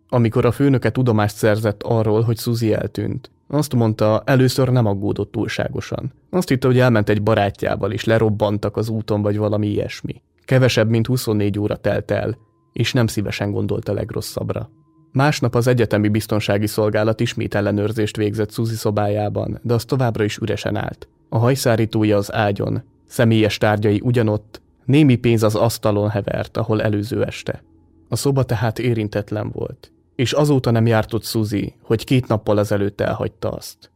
Amikor 0.09 0.45
a 0.45 0.53
főnöke 0.53 0.91
tudomást 0.91 1.37
szerzett 1.37 1.83
arról, 1.83 2.23
hogy 2.23 2.39
Suzy 2.39 2.73
eltűnt, 2.73 3.31
azt 3.53 3.75
mondta, 3.75 4.23
először 4.25 4.69
nem 4.69 4.87
aggódott 4.87 5.31
túlságosan. 5.31 6.13
Azt 6.31 6.49
hitte, 6.49 6.67
hogy 6.67 6.79
elment 6.79 7.09
egy 7.09 7.23
barátjával, 7.23 7.93
és 7.93 8.05
lerobbantak 8.05 8.77
az 8.77 8.89
úton, 8.89 9.23
vagy 9.23 9.37
valami 9.37 9.67
ilyesmi. 9.67 10.23
Kevesebb, 10.45 10.89
mint 10.89 11.07
24 11.07 11.59
óra 11.59 11.77
telt 11.77 12.11
el, 12.11 12.39
és 12.73 12.93
nem 12.93 13.07
szívesen 13.07 13.51
gondolt 13.51 13.89
a 13.89 13.93
legrosszabbra. 13.93 14.71
Másnap 15.13 15.55
az 15.55 15.67
egyetemi 15.67 16.09
biztonsági 16.09 16.67
szolgálat 16.67 17.21
ismét 17.21 17.55
ellenőrzést 17.55 18.17
végzett 18.17 18.53
Suzy 18.53 18.75
szobájában, 18.75 19.59
de 19.63 19.75
az 19.75 19.85
továbbra 19.85 20.25
is 20.25 20.37
üresen 20.37 20.77
állt. 20.77 21.09
A 21.29 21.39
hajszárítója 21.39 22.17
az 22.17 22.33
ágyon, 22.33 22.83
személyes 23.07 23.59
tárgyai 23.59 24.01
ugyanott, 24.05 24.63
némi 24.85 25.17
pénz 25.17 25.43
az 25.43 25.55
asztalon 25.55 26.09
hevert, 26.09 26.57
ahol 26.57 26.83
előző 26.83 27.25
este. 27.25 27.63
A 28.09 28.17
szoba 28.17 28.43
tehát 28.43 28.79
érintetlen 28.79 29.51
volt 29.53 29.93
és 30.21 30.33
azóta 30.33 30.71
nem 30.71 30.87
jártott 30.87 31.25
Suzy, 31.25 31.75
hogy 31.83 32.05
két 32.05 32.29
nappal 32.29 32.59
ezelőtt 32.59 33.01
elhagyta 33.01 33.51
azt. 33.51 33.91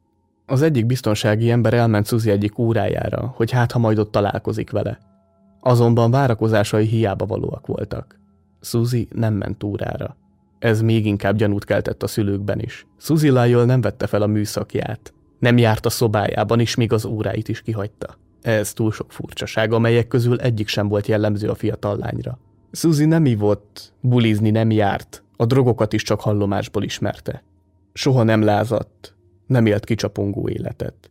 Az 0.47 0.63
egyik 0.63 0.87
biztonsági 0.87 1.51
ember 1.51 1.75
elment 1.75 2.07
Suzy 2.07 2.31
egyik 2.31 2.59
órájára, 2.59 3.33
hogy 3.37 3.51
hát 3.51 3.73
ha 3.73 3.79
majd 3.79 3.99
ott 3.99 4.11
találkozik 4.11 4.71
vele. 4.71 4.99
Azonban 5.61 6.11
várakozásai 6.11 6.87
hiába 6.87 7.27
valóak 7.27 7.67
voltak. 7.67 8.21
Suzy 8.61 9.09
nem 9.11 9.35
ment 9.35 9.65
órára. 9.65 10.17
Ez 10.59 10.83
még 10.83 11.07
inkább 11.07 11.37
gyanút 11.37 11.65
keltett 11.65 12.03
a 12.03 12.07
szülőkben 12.07 12.61
is. 12.61 12.87
Suzy 12.99 13.29
Lyle 13.29 13.65
nem 13.65 13.81
vette 13.81 14.07
fel 14.07 14.23
a 14.23 14.27
műszakját. 14.27 15.13
Nem 15.39 15.59
járt 15.59 15.87
a 15.87 15.91
szobájában, 15.91 16.61
és 16.61 16.75
még 16.75 16.93
az 16.93 17.05
óráit 17.05 17.49
is 17.49 17.63
kihagyta. 17.63 18.17
Ez 18.43 18.73
túl 18.73 18.93
sok 18.93 19.13
furcsaság, 19.13 19.73
amelyek 19.73 20.09
közül 20.09 20.41
egyik 20.41 20.69
sem 20.69 20.89
volt 20.89 21.07
jellemző 21.07 21.49
a 21.49 21.55
fiatal 21.55 21.97
lányra. 21.97 22.39
Suzy 22.73 23.05
nem 23.05 23.25
ivott, 23.25 23.93
bulizni 24.01 24.51
nem 24.51 24.71
járt, 24.71 25.24
a 25.37 25.45
drogokat 25.45 25.93
is 25.93 26.03
csak 26.03 26.21
hallomásból 26.21 26.83
ismerte. 26.83 27.43
Soha 27.93 28.23
nem 28.23 28.43
lázadt, 28.43 29.15
nem 29.47 29.67
élt 29.67 29.85
kicsapongó 29.85 30.49
életet. 30.49 31.11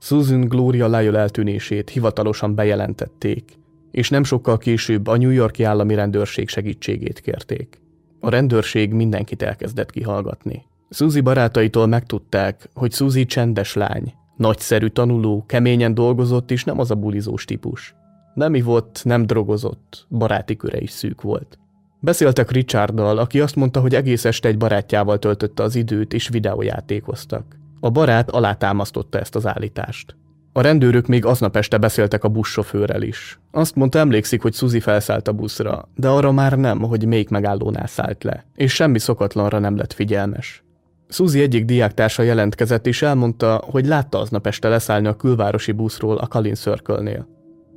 Susan 0.00 0.40
Gloria 0.40 0.86
Lyle 0.86 1.18
eltűnését 1.18 1.90
hivatalosan 1.90 2.54
bejelentették, 2.54 3.58
és 3.90 4.10
nem 4.10 4.24
sokkal 4.24 4.58
később 4.58 5.06
a 5.06 5.16
New 5.16 5.30
Yorki 5.30 5.62
állami 5.62 5.94
rendőrség 5.94 6.48
segítségét 6.48 7.20
kérték. 7.20 7.80
A 8.20 8.28
rendőrség 8.28 8.92
mindenkit 8.92 9.42
elkezdett 9.42 9.90
kihallgatni. 9.90 10.64
Suzy 10.90 11.20
barátaitól 11.20 11.86
megtudták, 11.86 12.68
hogy 12.74 12.92
Suzy 12.92 13.24
csendes 13.24 13.74
lány, 13.74 14.14
nagyszerű 14.36 14.86
tanuló, 14.86 15.44
keményen 15.46 15.94
dolgozott, 15.94 16.50
és 16.50 16.64
nem 16.64 16.78
az 16.78 16.90
a 16.90 16.94
bulizós 16.94 17.44
típus. 17.44 17.94
Nem 18.34 18.54
ivott, 18.54 19.00
nem 19.04 19.26
drogozott, 19.26 20.06
baráti 20.10 20.56
köre 20.56 20.80
is 20.80 20.90
szűk 20.90 21.20
volt. 21.20 21.58
Beszéltek 22.04 22.50
Richarddal, 22.50 23.18
aki 23.18 23.40
azt 23.40 23.56
mondta, 23.56 23.80
hogy 23.80 23.94
egész 23.94 24.24
este 24.24 24.48
egy 24.48 24.56
barátjával 24.56 25.18
töltötte 25.18 25.62
az 25.62 25.74
időt, 25.74 26.12
és 26.12 26.28
videójátékoztak. 26.28 27.44
A 27.80 27.90
barát 27.90 28.30
alátámasztotta 28.30 29.18
ezt 29.18 29.34
az 29.34 29.46
állítást. 29.46 30.16
A 30.52 30.60
rendőrök 30.60 31.06
még 31.06 31.24
aznap 31.24 31.56
este 31.56 31.78
beszéltek 31.78 32.24
a 32.24 32.28
buszsofőrrel 32.28 33.02
is. 33.02 33.40
Azt 33.50 33.74
mondta, 33.74 33.98
emlékszik, 33.98 34.42
hogy 34.42 34.54
Suzy 34.54 34.80
felszállt 34.80 35.28
a 35.28 35.32
buszra, 35.32 35.88
de 35.94 36.08
arra 36.08 36.32
már 36.32 36.58
nem, 36.58 36.78
hogy 36.78 37.06
melyik 37.06 37.28
megállónál 37.28 37.86
szállt 37.86 38.24
le, 38.24 38.44
és 38.54 38.74
semmi 38.74 38.98
szokatlanra 38.98 39.58
nem 39.58 39.76
lett 39.76 39.92
figyelmes. 39.92 40.64
Suzy 41.08 41.40
egyik 41.40 41.64
diáktársa 41.64 42.22
jelentkezett, 42.22 42.86
és 42.86 43.02
elmondta, 43.02 43.62
hogy 43.70 43.86
látta 43.86 44.18
aznap 44.18 44.46
este 44.46 44.68
leszállni 44.68 45.06
a 45.06 45.16
külvárosi 45.16 45.72
buszról 45.72 46.16
a 46.16 46.26
Kalin 46.26 46.54
Circle-nél. 46.54 47.26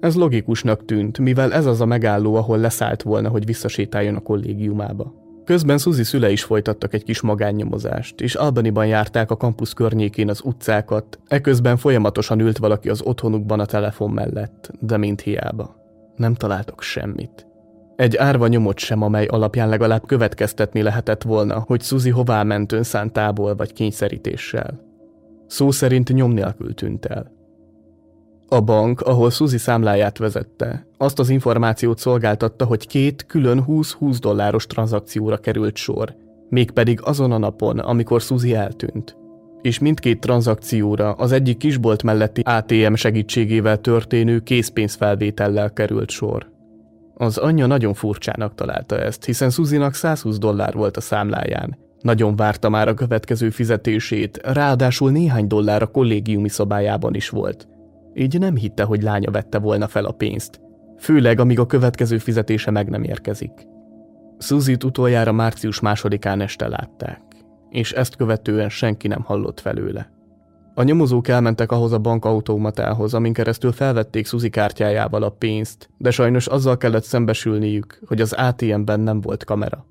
Ez 0.06 0.16
logikusnak 0.16 0.86
tűnt, 0.86 1.20
mivel 1.20 1.54
ez 1.54 1.66
az 1.66 1.82
a 1.82 1.86
megálló, 1.86 2.36
ahol 2.36 2.58
leszállt 2.58 3.02
volna, 3.02 3.30
hogy 3.30 3.46
visszasétáljon 3.46 4.16
a 4.16 4.20
kollégiumába. 4.20 5.14
Közben 5.46 5.78
Suzy 5.78 6.04
szüle 6.04 6.32
is 6.32 6.44
folytattak 6.44 6.94
egy 6.94 7.04
kis 7.04 7.22
magánnyomozást, 7.22 8.22
és 8.22 8.36
Albaniban 8.36 8.88
járták 8.88 9.32
a 9.32 9.38
kampusz 9.38 9.74
környékén 9.74 10.30
az 10.30 10.42
utcákat, 10.44 11.20
eközben 11.28 11.78
folyamatosan 11.78 12.40
ült 12.40 12.58
valaki 12.58 12.90
az 12.90 13.02
otthonukban 13.02 13.60
a 13.60 13.66
telefon 13.66 14.12
mellett, 14.12 14.72
de 14.80 14.98
mint 14.98 15.22
hiába. 15.22 15.76
Nem 16.16 16.34
találtak 16.34 16.82
semmit. 16.82 17.48
Egy 17.96 18.18
árva 18.18 18.48
nyomot 18.48 18.78
sem, 18.78 19.02
amely 19.02 19.26
alapján 19.26 19.70
legalább 19.70 20.06
következtetni 20.06 20.82
lehetett 20.82 21.24
volna, 21.24 21.64
hogy 21.68 21.82
Suzy 21.82 22.10
hová 22.10 22.44
ment 22.44 22.72
önszántából 22.72 23.56
vagy 23.56 23.74
kényszerítéssel. 23.74 24.80
Szó 25.48 25.72
szerint 25.72 26.14
nyom 26.14 26.32
nélkül 26.32 26.74
tűnt 26.74 27.06
el. 27.06 27.32
A 28.48 28.62
bank, 28.62 29.02
ahol 29.02 29.30
Suzy 29.30 29.58
számláját 29.58 30.18
vezette, 30.18 30.88
azt 30.98 31.20
az 31.20 31.30
információt 31.30 31.98
szolgáltatta, 31.98 32.66
hogy 32.66 32.88
két 32.88 33.26
külön 33.26 33.64
20-20 33.68 34.18
dolláros 34.20 34.68
tranzakcióra 34.68 35.38
került 35.38 35.76
sor, 35.76 36.16
mégpedig 36.50 37.00
azon 37.04 37.32
a 37.32 37.38
napon, 37.38 37.80
amikor 37.80 38.22
Suzy 38.22 38.54
eltűnt. 38.54 39.18
És 39.62 39.80
mindkét 39.80 40.20
tranzakcióra 40.20 41.12
az 41.12 41.32
egyik 41.32 41.58
kisbolt 41.58 42.04
melletti 42.04 42.42
ATM 42.42 42.94
segítségével 42.94 43.82
történő 43.82 44.40
készpénzfelvétellel 44.40 45.74
került 45.74 46.10
sor. 46.10 46.52
Az 47.16 47.38
anyja 47.38 47.66
nagyon 47.66 47.94
furcsának 47.94 48.56
találta 48.56 49.00
ezt, 49.00 49.26
hiszen 49.26 49.50
Suzynak 49.50 49.94
120 49.94 50.38
dollár 50.38 50.74
volt 50.74 50.98
a 50.98 51.02
számláján. 51.02 51.78
Nagyon 52.02 52.36
várta 52.36 52.70
már 52.70 52.88
a 52.88 52.94
következő 52.94 53.50
fizetését, 53.50 54.40
ráadásul 54.44 55.12
néhány 55.12 55.48
dollár 55.48 55.82
a 55.82 55.88
kollégiumi 55.88 56.50
szobájában 56.50 57.16
is 57.16 57.30
volt– 57.30 57.68
így 58.16 58.40
nem 58.40 58.56
hitte, 58.56 58.84
hogy 58.84 59.04
lánya 59.04 59.32
vette 59.32 59.60
volna 59.60 59.88
fel 59.88 60.06
a 60.06 60.12
pénzt, 60.12 60.62
főleg 60.98 61.40
amíg 61.40 61.60
a 61.60 61.66
következő 61.66 62.18
fizetése 62.18 62.72
meg 62.72 62.90
nem 62.90 63.04
érkezik. 63.04 63.68
Suzy-t 64.40 64.84
utoljára 64.84 65.32
március 65.32 65.80
másodikán 65.80 66.42
este 66.42 66.68
látták, 66.68 67.22
és 67.70 67.92
ezt 67.92 68.16
követően 68.16 68.70
senki 68.70 69.08
nem 69.08 69.22
hallott 69.22 69.60
felőle. 69.60 70.14
A 70.74 70.84
nyomozók 70.84 71.28
elmentek 71.28 71.72
ahhoz 71.72 71.92
a 71.92 72.00
bankautomatához, 72.00 73.14
amin 73.14 73.34
keresztül 73.34 73.72
felvették 73.72 74.26
Suzy 74.26 74.50
kártyájával 74.50 75.24
a 75.24 75.30
pénzt, 75.30 75.90
de 75.98 76.12
sajnos 76.12 76.48
azzal 76.48 76.78
kellett 76.78 77.04
szembesülniük, 77.04 78.00
hogy 78.06 78.22
az 78.22 78.34
ATM-ben 78.34 79.00
nem 79.00 79.22
volt 79.22 79.44
kamera. 79.44 79.86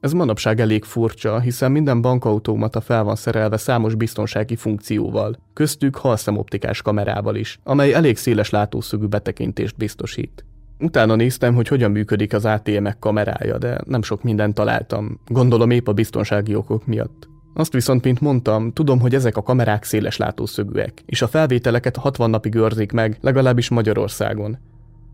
Ez 0.00 0.12
manapság 0.12 0.60
elég 0.60 0.84
furcsa, 0.84 1.40
hiszen 1.40 1.72
minden 1.72 2.00
bankautomata 2.00 2.80
fel 2.80 3.04
van 3.04 3.16
szerelve 3.16 3.56
számos 3.56 3.94
biztonsági 3.94 4.56
funkcióval, 4.56 5.36
köztük 5.52 5.96
halszemoptikás 5.96 6.82
kamerával 6.82 7.36
is, 7.36 7.58
amely 7.62 7.92
elég 7.92 8.16
széles 8.16 8.50
látószögű 8.50 9.06
betekintést 9.06 9.76
biztosít. 9.76 10.44
Utána 10.78 11.14
néztem, 11.14 11.54
hogy 11.54 11.68
hogyan 11.68 11.90
működik 11.90 12.32
az 12.32 12.44
ATM-ek 12.44 12.98
kamerája, 12.98 13.58
de 13.58 13.80
nem 13.86 14.02
sok 14.02 14.22
mindent 14.22 14.54
találtam, 14.54 15.20
gondolom 15.26 15.70
épp 15.70 15.88
a 15.88 15.92
biztonsági 15.92 16.54
okok 16.54 16.86
miatt. 16.86 17.28
Azt 17.54 17.72
viszont, 17.72 18.04
mint 18.04 18.20
mondtam, 18.20 18.72
tudom, 18.72 19.00
hogy 19.00 19.14
ezek 19.14 19.36
a 19.36 19.42
kamerák 19.42 19.84
széles 19.84 20.16
látószögűek, 20.16 21.02
és 21.06 21.22
a 21.22 21.28
felvételeket 21.28 21.96
60 21.96 22.30
napig 22.30 22.54
őrzik 22.54 22.92
meg, 22.92 23.18
legalábbis 23.20 23.68
Magyarországon. 23.68 24.58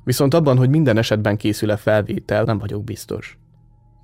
Viszont 0.05 0.35
abban, 0.35 0.57
hogy 0.57 0.69
minden 0.69 0.97
esetben 0.97 1.37
készül-e 1.37 1.77
felvétel, 1.77 2.45
nem 2.45 2.59
vagyok 2.59 2.85
biztos. 2.85 3.39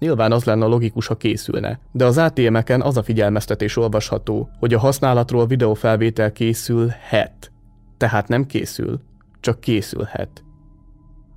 Nyilván 0.03 0.33
az 0.33 0.45
lenne 0.45 0.65
logikus, 0.65 1.07
ha 1.07 1.17
készülne, 1.17 1.81
de 1.93 2.05
az 2.05 2.19
ATM-eken 2.19 2.83
az 2.83 2.97
a 2.97 3.03
figyelmeztetés 3.03 3.77
olvasható, 3.77 4.49
hogy 4.59 4.75
a 4.75 4.79
használatról 4.79 5.47
videófelvétel 5.47 6.33
készülhet. 6.33 7.53
Tehát 7.97 8.29
nem 8.29 8.47
készül, 8.47 9.01
csak 9.41 9.61
készülhet. 9.61 10.45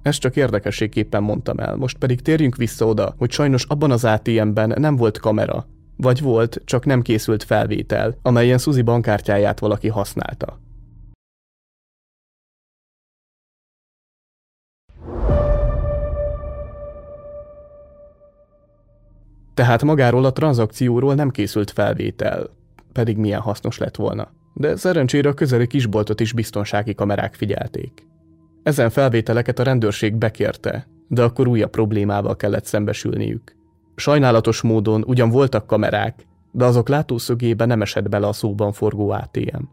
Ezt 0.01 0.19
csak 0.19 0.35
érdekességképpen 0.35 1.23
mondtam 1.23 1.59
el, 1.59 1.75
most 1.75 1.97
pedig 1.97 2.21
térjünk 2.21 2.55
vissza 2.55 2.85
oda, 2.85 3.15
hogy 3.17 3.31
sajnos 3.31 3.65
abban 3.65 3.91
az 3.91 4.05
ATM-ben 4.05 4.73
nem 4.77 4.95
volt 4.95 5.19
kamera, 5.19 5.67
vagy 5.97 6.21
volt, 6.21 6.61
csak 6.63 6.85
nem 6.85 7.01
készült 7.01 7.43
felvétel, 7.43 8.17
amelyen 8.21 8.57
Suzy 8.57 8.81
bankkártyáját 8.81 9.59
valaki 9.59 9.87
használta. 9.87 10.59
Tehát 19.55 19.83
magáról 19.83 20.25
a 20.25 20.31
tranzakcióról 20.31 21.15
nem 21.15 21.29
készült 21.29 21.71
felvétel, 21.71 22.49
pedig 22.91 23.17
milyen 23.17 23.41
hasznos 23.41 23.77
lett 23.77 23.95
volna. 23.95 24.31
De 24.53 24.75
szerencsére 24.75 25.29
a 25.29 25.33
közeli 25.33 25.67
kisboltot 25.67 26.19
is 26.19 26.33
biztonsági 26.33 26.93
kamerák 26.93 27.33
figyelték. 27.33 28.07
Ezen 28.63 28.89
felvételeket 28.89 29.59
a 29.59 29.63
rendőrség 29.63 30.15
bekérte, 30.15 30.87
de 31.07 31.23
akkor 31.23 31.47
újabb 31.47 31.69
problémával 31.69 32.35
kellett 32.35 32.65
szembesülniük. 32.65 33.55
Sajnálatos 33.95 34.61
módon 34.61 35.03
ugyan 35.07 35.29
voltak 35.29 35.67
kamerák, 35.67 36.27
de 36.51 36.65
azok 36.65 36.89
látószögébe 36.89 37.65
nem 37.65 37.81
esett 37.81 38.09
bele 38.09 38.27
a 38.27 38.33
szóban 38.33 38.71
forgó 38.71 39.09
ATM. 39.09 39.63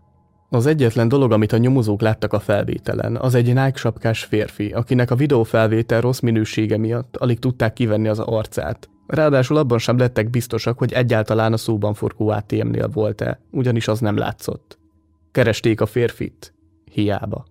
Az 0.48 0.66
egyetlen 0.66 1.08
dolog, 1.08 1.32
amit 1.32 1.52
a 1.52 1.56
nyomozók 1.56 2.00
láttak 2.00 2.32
a 2.32 2.40
felvételen, 2.40 3.16
az 3.16 3.34
egy 3.34 3.46
Nike 3.46 3.76
sapkás 3.76 4.24
férfi, 4.24 4.70
akinek 4.70 5.10
a 5.10 5.14
videófelvétel 5.16 6.00
rossz 6.00 6.20
minősége 6.20 6.76
miatt 6.76 7.16
alig 7.16 7.38
tudták 7.38 7.72
kivenni 7.72 8.08
az 8.08 8.18
arcát. 8.18 8.90
Ráadásul 9.06 9.56
abban 9.56 9.78
sem 9.78 9.98
lettek 9.98 10.30
biztosak, 10.30 10.78
hogy 10.78 10.92
egyáltalán 10.92 11.52
a 11.52 11.56
szóban 11.56 11.94
forgó 11.94 12.28
ATM-nél 12.28 12.88
volt-e, 12.88 13.40
ugyanis 13.50 13.88
az 13.88 14.00
nem 14.00 14.16
látszott. 14.16 14.78
Keresték 15.32 15.80
a 15.80 15.86
férfit. 15.86 16.54
Hiába. 16.90 17.44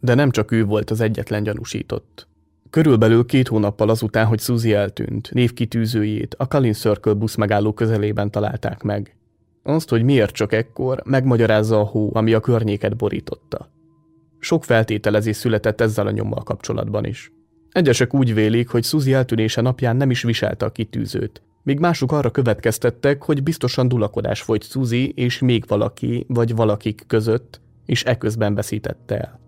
De 0.00 0.14
nem 0.14 0.30
csak 0.30 0.50
ő 0.50 0.64
volt 0.64 0.90
az 0.90 1.00
egyetlen 1.00 1.42
gyanúsított. 1.42 2.28
Körülbelül 2.70 3.26
két 3.26 3.48
hónappal 3.48 3.88
azután, 3.88 4.26
hogy 4.26 4.40
Suzy 4.40 4.72
eltűnt, 4.72 5.30
névkitűzőjét 5.32 6.34
a 6.34 6.48
Kalin 6.48 6.72
Circle 6.72 7.12
busz 7.12 7.34
megálló 7.34 7.72
közelében 7.72 8.30
találták 8.30 8.82
meg. 8.82 9.16
Azt, 9.62 9.88
hogy 9.88 10.02
miért 10.02 10.34
csak 10.34 10.52
ekkor, 10.52 11.02
megmagyarázza 11.04 11.80
a 11.80 11.84
hó, 11.84 12.10
ami 12.14 12.32
a 12.32 12.40
környéket 12.40 12.96
borította. 12.96 13.70
Sok 14.38 14.64
feltételezés 14.64 15.36
született 15.36 15.80
ezzel 15.80 16.06
a 16.06 16.10
nyommal 16.10 16.42
kapcsolatban 16.42 17.04
is. 17.04 17.32
Egyesek 17.74 18.14
úgy 18.14 18.34
vélik, 18.34 18.68
hogy 18.68 18.84
Suzy 18.84 19.12
eltűnése 19.12 19.60
napján 19.60 19.96
nem 19.96 20.10
is 20.10 20.22
viselte 20.22 20.64
a 20.66 20.70
kitűzőt, 20.70 21.42
míg 21.62 21.78
mások 21.78 22.12
arra 22.12 22.30
következtettek, 22.30 23.22
hogy 23.22 23.42
biztosan 23.42 23.88
dulakodás 23.88 24.42
folyt 24.42 24.64
Suzy 24.64 25.08
és 25.08 25.38
még 25.38 25.64
valaki 25.66 26.24
vagy 26.28 26.54
valakik 26.54 27.04
között, 27.06 27.60
és 27.86 28.04
eközben 28.04 28.54
veszítette 28.54 29.16
el. 29.16 29.40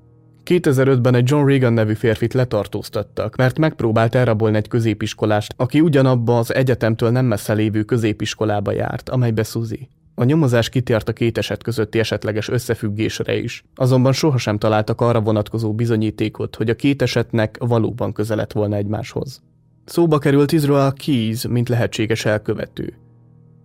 2005-ben 0.45 1.15
egy 1.15 1.31
John 1.31 1.47
Reagan 1.47 1.73
nevű 1.73 1.95
férfit 1.95 2.35
letartóztattak, 2.35 3.37
mert 3.37 3.59
megpróbált 3.59 4.15
elrabolni 4.15 4.57
egy 4.57 4.69
középiskolást, 4.69 5.55
aki 5.57 5.81
ugyanabba 5.81 6.39
az 6.39 6.55
egyetemtől 6.55 7.11
nem 7.11 7.27
messze 7.27 7.53
lévő 7.53 7.83
középiskolába 7.83 8.73
járt, 8.73 9.09
amelybe 9.09 9.43
Suzy. 9.43 9.89
A 10.19 10.25
nyomozás 10.25 10.69
kitért 10.69 11.09
a 11.09 11.13
két 11.13 11.39
eset 11.39 11.63
közötti 11.63 11.99
esetleges 11.99 12.49
összefüggésre 12.49 13.37
is, 13.37 13.65
azonban 13.75 14.13
sohasem 14.13 14.59
találtak 14.59 15.01
arra 15.01 15.21
vonatkozó 15.21 15.75
bizonyítékot, 15.75 16.57
hogy 16.57 16.71
a 16.71 16.77
két 16.77 17.03
esetnek 17.03 17.57
valóban 17.59 18.13
közelett 18.13 18.53
volna 18.53 18.77
egymáshoz. 18.77 19.43
Szóba 19.85 20.19
került 20.19 20.53
Israel 20.53 20.93
Keys, 20.93 21.47
mint 21.47 21.69
lehetséges 21.69 22.25
elkövető. 22.25 22.95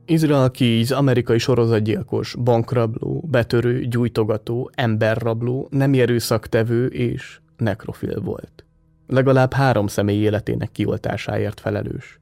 Israel 0.06 0.52
Keys 0.52 0.92
amerikai 0.92 1.38
sorozatgyilkos, 1.38 2.36
bankrabló, 2.44 3.28
betörő, 3.28 3.86
gyújtogató, 3.86 4.72
emberrabló, 4.74 5.68
nem 5.70 5.94
erőszaktevő 5.94 6.86
és 6.86 7.40
nekrofil 7.58 8.22
volt. 8.22 8.66
Legalább 9.08 9.54
három 9.54 9.88
személy 9.88 10.22
életének 10.22 10.72
kioltásáért 10.72 11.60
felelős. 11.60 12.21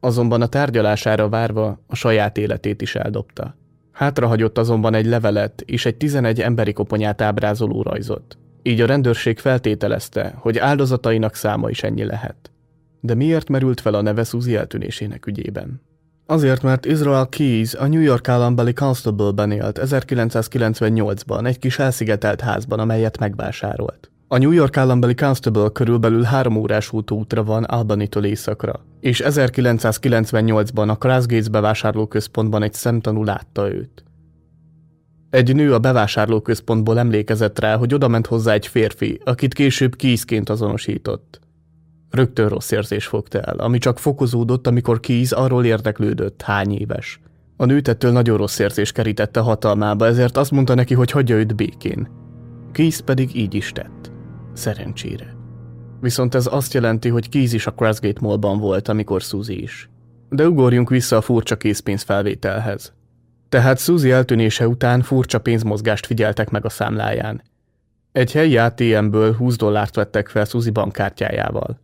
Azonban 0.00 0.42
a 0.42 0.46
tárgyalására 0.46 1.28
várva 1.28 1.82
a 1.86 1.94
saját 1.94 2.38
életét 2.38 2.82
is 2.82 2.94
eldobta. 2.94 3.56
Hátrahagyott 3.92 4.58
azonban 4.58 4.94
egy 4.94 5.06
levelet 5.06 5.60
és 5.60 5.86
egy 5.86 5.96
11 5.96 6.40
emberi 6.40 6.72
koponyát 6.72 7.20
ábrázoló 7.20 7.82
rajzot. 7.82 8.38
Így 8.62 8.80
a 8.80 8.86
rendőrség 8.86 9.38
feltételezte, 9.38 10.34
hogy 10.36 10.58
áldozatainak 10.58 11.34
száma 11.34 11.70
is 11.70 11.82
ennyi 11.82 12.04
lehet. 12.04 12.50
De 13.00 13.14
miért 13.14 13.48
merült 13.48 13.80
fel 13.80 13.94
a 13.94 14.00
neve 14.00 14.24
Suzy 14.24 14.56
eltűnésének 14.56 15.26
ügyében? 15.26 15.82
Azért, 16.26 16.62
mert 16.62 16.86
Israel 16.86 17.28
Keys 17.28 17.74
a 17.74 17.86
New 17.86 18.00
York 18.00 18.28
állambeli 18.28 18.72
Constable-ben 18.72 19.50
élt 19.50 19.80
1998-ban 19.82 21.46
egy 21.46 21.58
kis 21.58 21.78
elszigetelt 21.78 22.40
házban, 22.40 22.78
amelyet 22.78 23.18
megvásárolt. 23.18 24.10
A 24.30 24.38
New 24.38 24.50
York 24.50 24.76
állambeli 24.76 25.14
Constable 25.14 25.68
körülbelül 25.68 26.22
három 26.22 26.56
órás 26.56 26.92
útra 26.92 27.44
van 27.44 27.64
Albany-től 27.64 28.24
északra, 28.24 28.84
és 29.00 29.22
1998-ban 29.24 30.88
a 30.88 30.96
Crossgates 30.96 31.48
bevásárlóközpontban 31.48 32.62
egy 32.62 32.72
szemtanú 32.72 33.24
látta 33.24 33.72
őt. 33.72 34.04
Egy 35.30 35.54
nő 35.54 35.74
a 35.74 35.78
bevásárlóközpontból 35.78 36.98
emlékezett 36.98 37.58
rá, 37.58 37.76
hogy 37.76 37.94
odament 37.94 38.26
hozzá 38.26 38.52
egy 38.52 38.66
férfi, 38.66 39.20
akit 39.24 39.54
később 39.54 39.96
kízként 39.96 40.48
azonosított. 40.48 41.40
Rögtön 42.10 42.48
rossz 42.48 42.70
érzés 42.70 43.06
fogta 43.06 43.40
el, 43.40 43.58
ami 43.58 43.78
csak 43.78 43.98
fokozódott, 43.98 44.66
amikor 44.66 45.00
Keys 45.00 45.32
arról 45.32 45.64
érdeklődött, 45.64 46.42
hány 46.42 46.72
éves. 46.78 47.20
A 47.56 47.64
nőt 47.64 47.88
ettől 47.88 48.12
nagyon 48.12 48.36
rossz 48.36 48.58
érzés 48.58 48.92
kerítette 48.92 49.40
hatalmába, 49.40 50.06
ezért 50.06 50.36
azt 50.36 50.50
mondta 50.50 50.74
neki, 50.74 50.94
hogy 50.94 51.10
hagyja 51.10 51.36
őt 51.36 51.56
békén. 51.56 52.08
Keys 52.72 53.00
pedig 53.00 53.36
így 53.36 53.54
is 53.54 53.72
tett. 53.72 54.07
Szerencsére. 54.58 55.36
Viszont 56.00 56.34
ez 56.34 56.46
azt 56.46 56.74
jelenti, 56.74 57.08
hogy 57.08 57.28
Keys 57.28 57.52
is 57.52 57.66
a 57.66 57.72
Crossgate 57.72 58.20
Mallban 58.20 58.58
volt, 58.58 58.88
amikor 58.88 59.20
Suzy 59.20 59.62
is. 59.62 59.90
De 60.28 60.48
ugorjunk 60.48 60.90
vissza 60.90 61.16
a 61.16 61.20
furcsa 61.20 61.56
készpénzfelvételhez. 61.56 62.92
Tehát 63.48 63.78
Suzy 63.78 64.10
eltűnése 64.10 64.68
után 64.68 65.02
furcsa 65.02 65.38
pénzmozgást 65.38 66.06
figyeltek 66.06 66.50
meg 66.50 66.64
a 66.64 66.68
számláján. 66.68 67.42
Egy 68.12 68.32
helyi 68.32 68.56
ATM-ből 68.56 69.34
20 69.36 69.56
dollárt 69.56 69.94
vettek 69.94 70.28
fel 70.28 70.44
Suzy 70.44 70.70
bankkártyájával. 70.70 71.80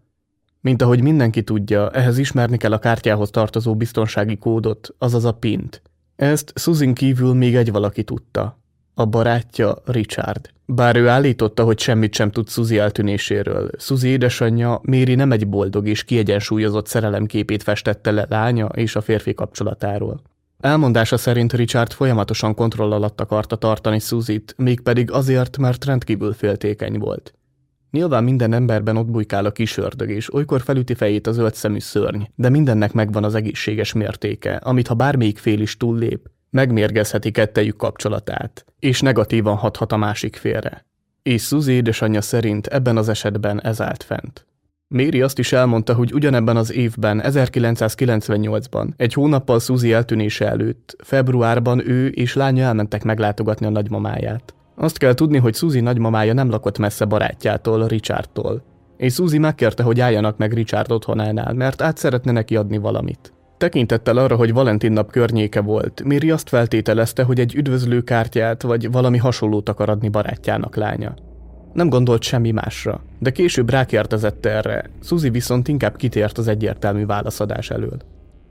Mint 0.60 0.82
ahogy 0.82 1.02
mindenki 1.02 1.42
tudja, 1.42 1.90
ehhez 1.90 2.18
ismerni 2.18 2.56
kell 2.56 2.72
a 2.72 2.78
kártyához 2.78 3.30
tartozó 3.30 3.76
biztonsági 3.76 4.38
kódot, 4.38 4.94
azaz 4.98 5.24
a 5.24 5.32
PINT. 5.32 5.82
Ezt 6.16 6.52
Susan 6.56 6.94
kívül 6.94 7.34
még 7.34 7.56
egy 7.56 7.72
valaki 7.72 8.02
tudta. 8.04 8.62
A 8.94 9.04
barátja 9.04 9.76
Richard. 9.85 10.50
Bár 10.66 10.96
ő 10.96 11.09
állította, 11.09 11.64
hogy 11.64 11.78
semmit 11.78 12.14
sem 12.14 12.30
tud 12.30 12.48
Suzy 12.48 12.78
eltűnéséről, 12.78 13.70
Suzy 13.78 14.09
édesanyja 14.09 14.80
Méri 14.83 15.14
nem 15.14 15.33
egy 15.33 15.48
boldog 15.48 15.88
és 15.88 16.04
kiegyensúlyozott 16.04 16.87
szerelemképét 16.87 17.62
festette 17.62 18.11
le 18.11 18.26
lánya 18.28 18.66
és 18.66 18.96
a 18.96 19.00
férfi 19.00 19.35
kapcsolatáról. 19.35 20.22
Elmondása 20.61 21.16
szerint 21.16 21.52
Richard 21.52 21.92
folyamatosan 21.92 22.54
kontroll 22.54 22.92
alatt 22.92 23.20
akarta 23.20 23.57
tartani 23.57 23.98
Suzit, 23.98 24.54
mégpedig 24.57 25.11
azért, 25.11 25.59
mert 25.59 25.85
rendkívül 25.85 26.33
féltékeny 26.33 26.98
volt. 26.98 27.35
Nyilván 27.90 28.24
minden 28.24 28.52
emberben 28.52 28.96
ott 28.96 29.11
bujkál 29.11 29.44
a 29.44 29.52
kis 29.52 29.76
ördög, 29.76 30.11
és 30.11 30.35
olykor 30.35 30.61
felüti 30.61 30.94
fejét 30.94 31.26
az 31.26 31.35
zöld 31.35 31.54
szemű 31.54 31.78
szörny, 31.78 32.22
de 32.35 32.48
mindennek 32.48 32.92
megvan 32.92 33.24
az 33.24 33.35
egészséges 33.35 33.92
mértéke, 33.92 34.57
amit 34.57 34.87
ha 34.87 34.94
bármelyik 34.94 35.38
fél 35.38 35.61
is 35.61 35.76
túllép, 35.76 36.28
megmérgezheti 36.54 37.30
kettejük 37.30 37.76
kapcsolatát, 37.76 38.64
és 38.78 39.00
negatívan 39.00 39.56
hathat 39.56 39.92
a 39.92 39.96
másik 39.96 40.36
félre. 40.36 40.84
És 41.22 41.42
Suzy 41.42 41.72
édesanyja 41.72 42.20
szerint 42.20 42.66
ebben 42.66 42.96
az 42.96 43.08
esetben 43.08 43.62
ez 43.62 43.80
állt 43.80 44.02
fent. 44.02 44.46
Méri 44.88 45.22
azt 45.22 45.38
is 45.38 45.52
elmondta, 45.52 45.94
hogy 45.94 46.12
ugyanebben 46.12 46.56
az 46.56 46.72
évben, 46.72 47.22
1998-ban, 47.24 48.88
egy 48.96 49.12
hónappal 49.12 49.60
Suzy 49.60 49.92
eltűnése 49.92 50.48
előtt, 50.48 50.96
februárban 51.04 51.88
ő 51.88 52.08
és 52.08 52.34
lánya 52.34 52.64
elmentek 52.64 53.02
meglátogatni 53.02 53.66
a 53.66 53.70
nagymamáját. 53.70 54.54
Azt 54.74 54.98
kell 54.98 55.14
tudni, 55.14 55.38
hogy 55.38 55.54
Suzy 55.54 55.80
nagymamája 55.80 56.32
nem 56.32 56.50
lakott 56.50 56.78
messze 56.78 57.04
barátjától, 57.04 57.86
Richardtól. 57.86 58.62
És 58.96 59.14
Suzy 59.14 59.38
megkérte, 59.38 59.82
hogy 59.82 60.00
álljanak 60.00 60.36
meg 60.36 60.52
Richard 60.52 60.92
otthonánál, 60.92 61.52
mert 61.52 61.82
át 61.82 61.96
szeretne 61.96 62.32
neki 62.32 62.56
adni 62.56 62.78
valamit. 62.78 63.32
Tekintettel 63.64 64.16
arra, 64.16 64.37
hogy 64.37 64.53
Valentin 64.53 64.92
nap 64.92 65.11
környéke 65.11 65.61
volt, 65.61 66.03
Miri 66.05 66.31
azt 66.31 66.48
feltételezte, 66.48 67.22
hogy 67.22 67.40
egy 67.40 67.55
üdvözlőkártyát 67.55 68.62
vagy 68.62 68.90
valami 68.92 69.18
hasonlót 69.18 69.68
akar 69.68 69.88
adni 69.88 70.09
barátjának 70.09 70.77
lánya. 70.77 71.14
Nem 71.72 71.88
gondolt 71.88 72.22
semmi 72.22 72.50
másra, 72.50 73.00
de 73.18 73.31
később 73.31 73.70
rákérdezett 73.70 74.46
erre, 74.46 74.90
Suzy 75.03 75.31
viszont 75.31 75.68
inkább 75.68 75.96
kitért 75.96 76.38
az 76.38 76.48
egyértelmű 76.48 77.07
válaszadás 77.07 77.70
elől. 77.70 77.96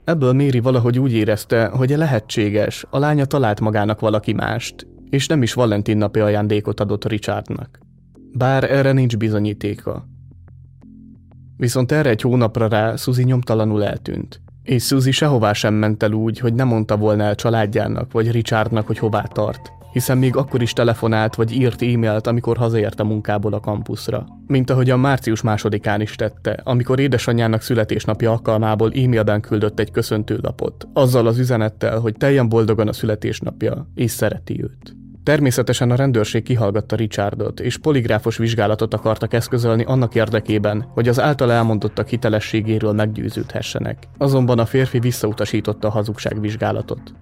Ebből 0.04 0.32
Méri 0.32 0.60
valahogy 0.60 0.98
úgy 0.98 1.12
érezte, 1.12 1.66
hogy 1.66 1.90
lehetséges, 1.90 2.86
a 2.90 2.98
lánya 2.98 3.24
talált 3.24 3.60
magának 3.60 4.00
valaki 4.00 4.32
mást, 4.32 4.86
és 5.10 5.26
nem 5.26 5.42
is 5.42 5.52
Valentin 5.52 5.96
napi 5.96 6.20
ajándékot 6.20 6.80
adott 6.80 7.04
Richardnak. 7.04 7.78
bár 8.32 8.70
erre 8.70 8.92
nincs 8.92 9.16
bizonyítéka. 9.16 10.08
Viszont 11.56 11.92
erre 11.92 12.08
egy 12.08 12.20
hónapra 12.20 12.68
rá 12.68 12.96
Suzy 12.96 13.22
nyomtalanul 13.22 13.84
eltűnt. 13.84 14.42
És 14.64 14.84
Suzy 14.84 15.10
sehová 15.10 15.52
sem 15.52 15.74
ment 15.74 16.02
el 16.02 16.12
úgy, 16.12 16.38
hogy 16.38 16.54
nem 16.54 16.68
mondta 16.68 16.96
volna 16.96 17.22
el 17.22 17.34
családjának 17.34 18.12
vagy 18.12 18.30
Richardnak, 18.30 18.86
hogy 18.86 18.98
hová 18.98 19.22
tart 19.22 19.72
hiszen 19.94 20.18
még 20.18 20.36
akkor 20.36 20.62
is 20.62 20.72
telefonált 20.72 21.34
vagy 21.34 21.52
írt 21.52 21.82
e-mailt, 21.82 22.26
amikor 22.26 22.56
hazaért 22.56 23.00
a 23.00 23.04
munkából 23.04 23.52
a 23.52 23.60
kampuszra. 23.60 24.26
Mint 24.46 24.70
ahogy 24.70 24.90
a 24.90 24.96
március 24.96 25.42
másodikán 25.42 26.00
is 26.00 26.14
tette, 26.14 26.60
amikor 26.64 27.00
édesanyjának 27.00 27.62
születésnapja 27.62 28.30
alkalmából 28.30 28.92
e-mailben 28.94 29.40
küldött 29.40 29.78
egy 29.78 29.90
köszöntőlapot, 29.90 30.88
azzal 30.92 31.26
az 31.26 31.38
üzenettel, 31.38 31.98
hogy 31.98 32.14
teljen 32.16 32.48
boldogan 32.48 32.88
a 32.88 32.92
születésnapja, 32.92 33.88
és 33.94 34.10
szereti 34.10 34.62
őt. 34.62 35.03
Természetesen 35.24 35.90
a 35.90 35.94
rendőrség 35.94 36.42
kihallgatta 36.42 36.96
Richardot, 36.96 37.60
és 37.60 37.78
poligráfos 37.78 38.36
vizsgálatot 38.36 38.94
akartak 38.94 39.32
eszközölni 39.32 39.84
annak 39.84 40.14
érdekében, 40.14 40.86
hogy 40.88 41.08
az 41.08 41.20
által 41.20 41.52
elmondottak 41.52 42.08
hitelességéről 42.08 42.92
meggyőződhessenek. 42.92 44.08
Azonban 44.18 44.58
a 44.58 44.66
férfi 44.66 44.98
visszautasította 44.98 45.88
a 45.88 45.90
hazugságvizsgálatot. 45.90 47.14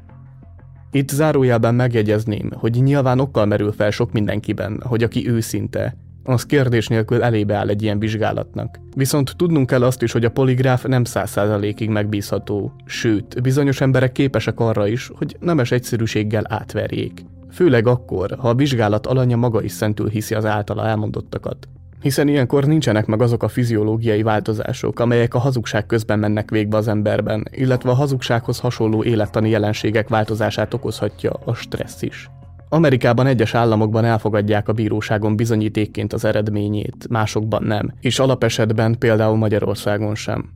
Itt 0.90 1.08
zárójelben 1.08 1.74
megjegyezném, 1.74 2.50
hogy 2.54 2.82
nyilván 2.82 3.20
okkal 3.20 3.46
merül 3.46 3.72
fel 3.72 3.90
sok 3.90 4.12
mindenkiben, 4.12 4.82
hogy 4.86 5.02
aki 5.02 5.28
őszinte, 5.28 5.96
az 6.24 6.46
kérdés 6.46 6.86
nélkül 6.86 7.22
elébe 7.22 7.54
áll 7.54 7.68
egy 7.68 7.82
ilyen 7.82 7.98
vizsgálatnak. 7.98 8.78
Viszont 8.96 9.36
tudnunk 9.36 9.66
kell 9.66 9.82
azt 9.82 10.02
is, 10.02 10.12
hogy 10.12 10.24
a 10.24 10.30
poligráf 10.30 10.84
nem 10.84 11.04
száz 11.04 11.30
százalékig 11.30 11.88
megbízható, 11.88 12.72
sőt, 12.84 13.42
bizonyos 13.42 13.80
emberek 13.80 14.12
képesek 14.12 14.60
arra 14.60 14.86
is, 14.86 15.10
hogy 15.14 15.36
nemes 15.40 15.70
egyszerűséggel 15.70 16.44
átverjék. 16.48 17.24
Főleg 17.52 17.86
akkor, 17.86 18.36
ha 18.38 18.48
a 18.48 18.54
vizsgálat 18.54 19.06
alanya 19.06 19.36
maga 19.36 19.62
is 19.62 19.72
szentül 19.72 20.08
hiszi 20.08 20.34
az 20.34 20.44
általa 20.44 20.86
elmondottakat 20.86 21.68
hiszen 22.02 22.28
ilyenkor 22.28 22.64
nincsenek 22.64 23.06
meg 23.06 23.22
azok 23.22 23.42
a 23.42 23.48
fiziológiai 23.48 24.22
változások, 24.22 25.00
amelyek 25.00 25.34
a 25.34 25.38
hazugság 25.38 25.86
közben 25.86 26.18
mennek 26.18 26.50
végbe 26.50 26.76
az 26.76 26.88
emberben, 26.88 27.48
illetve 27.50 27.90
a 27.90 27.94
hazugsághoz 27.94 28.58
hasonló 28.58 29.04
élettani 29.04 29.50
jelenségek 29.50 30.08
változását 30.08 30.74
okozhatja 30.74 31.32
a 31.44 31.54
stressz 31.54 32.02
is. 32.02 32.30
Amerikában 32.68 33.26
egyes 33.26 33.54
államokban 33.54 34.04
elfogadják 34.04 34.68
a 34.68 34.72
bíróságon 34.72 35.36
bizonyítékként 35.36 36.12
az 36.12 36.24
eredményét, 36.24 37.06
másokban 37.08 37.62
nem, 37.62 37.92
és 38.00 38.18
alapesetben 38.18 38.98
például 38.98 39.36
Magyarországon 39.36 40.14
sem. 40.14 40.50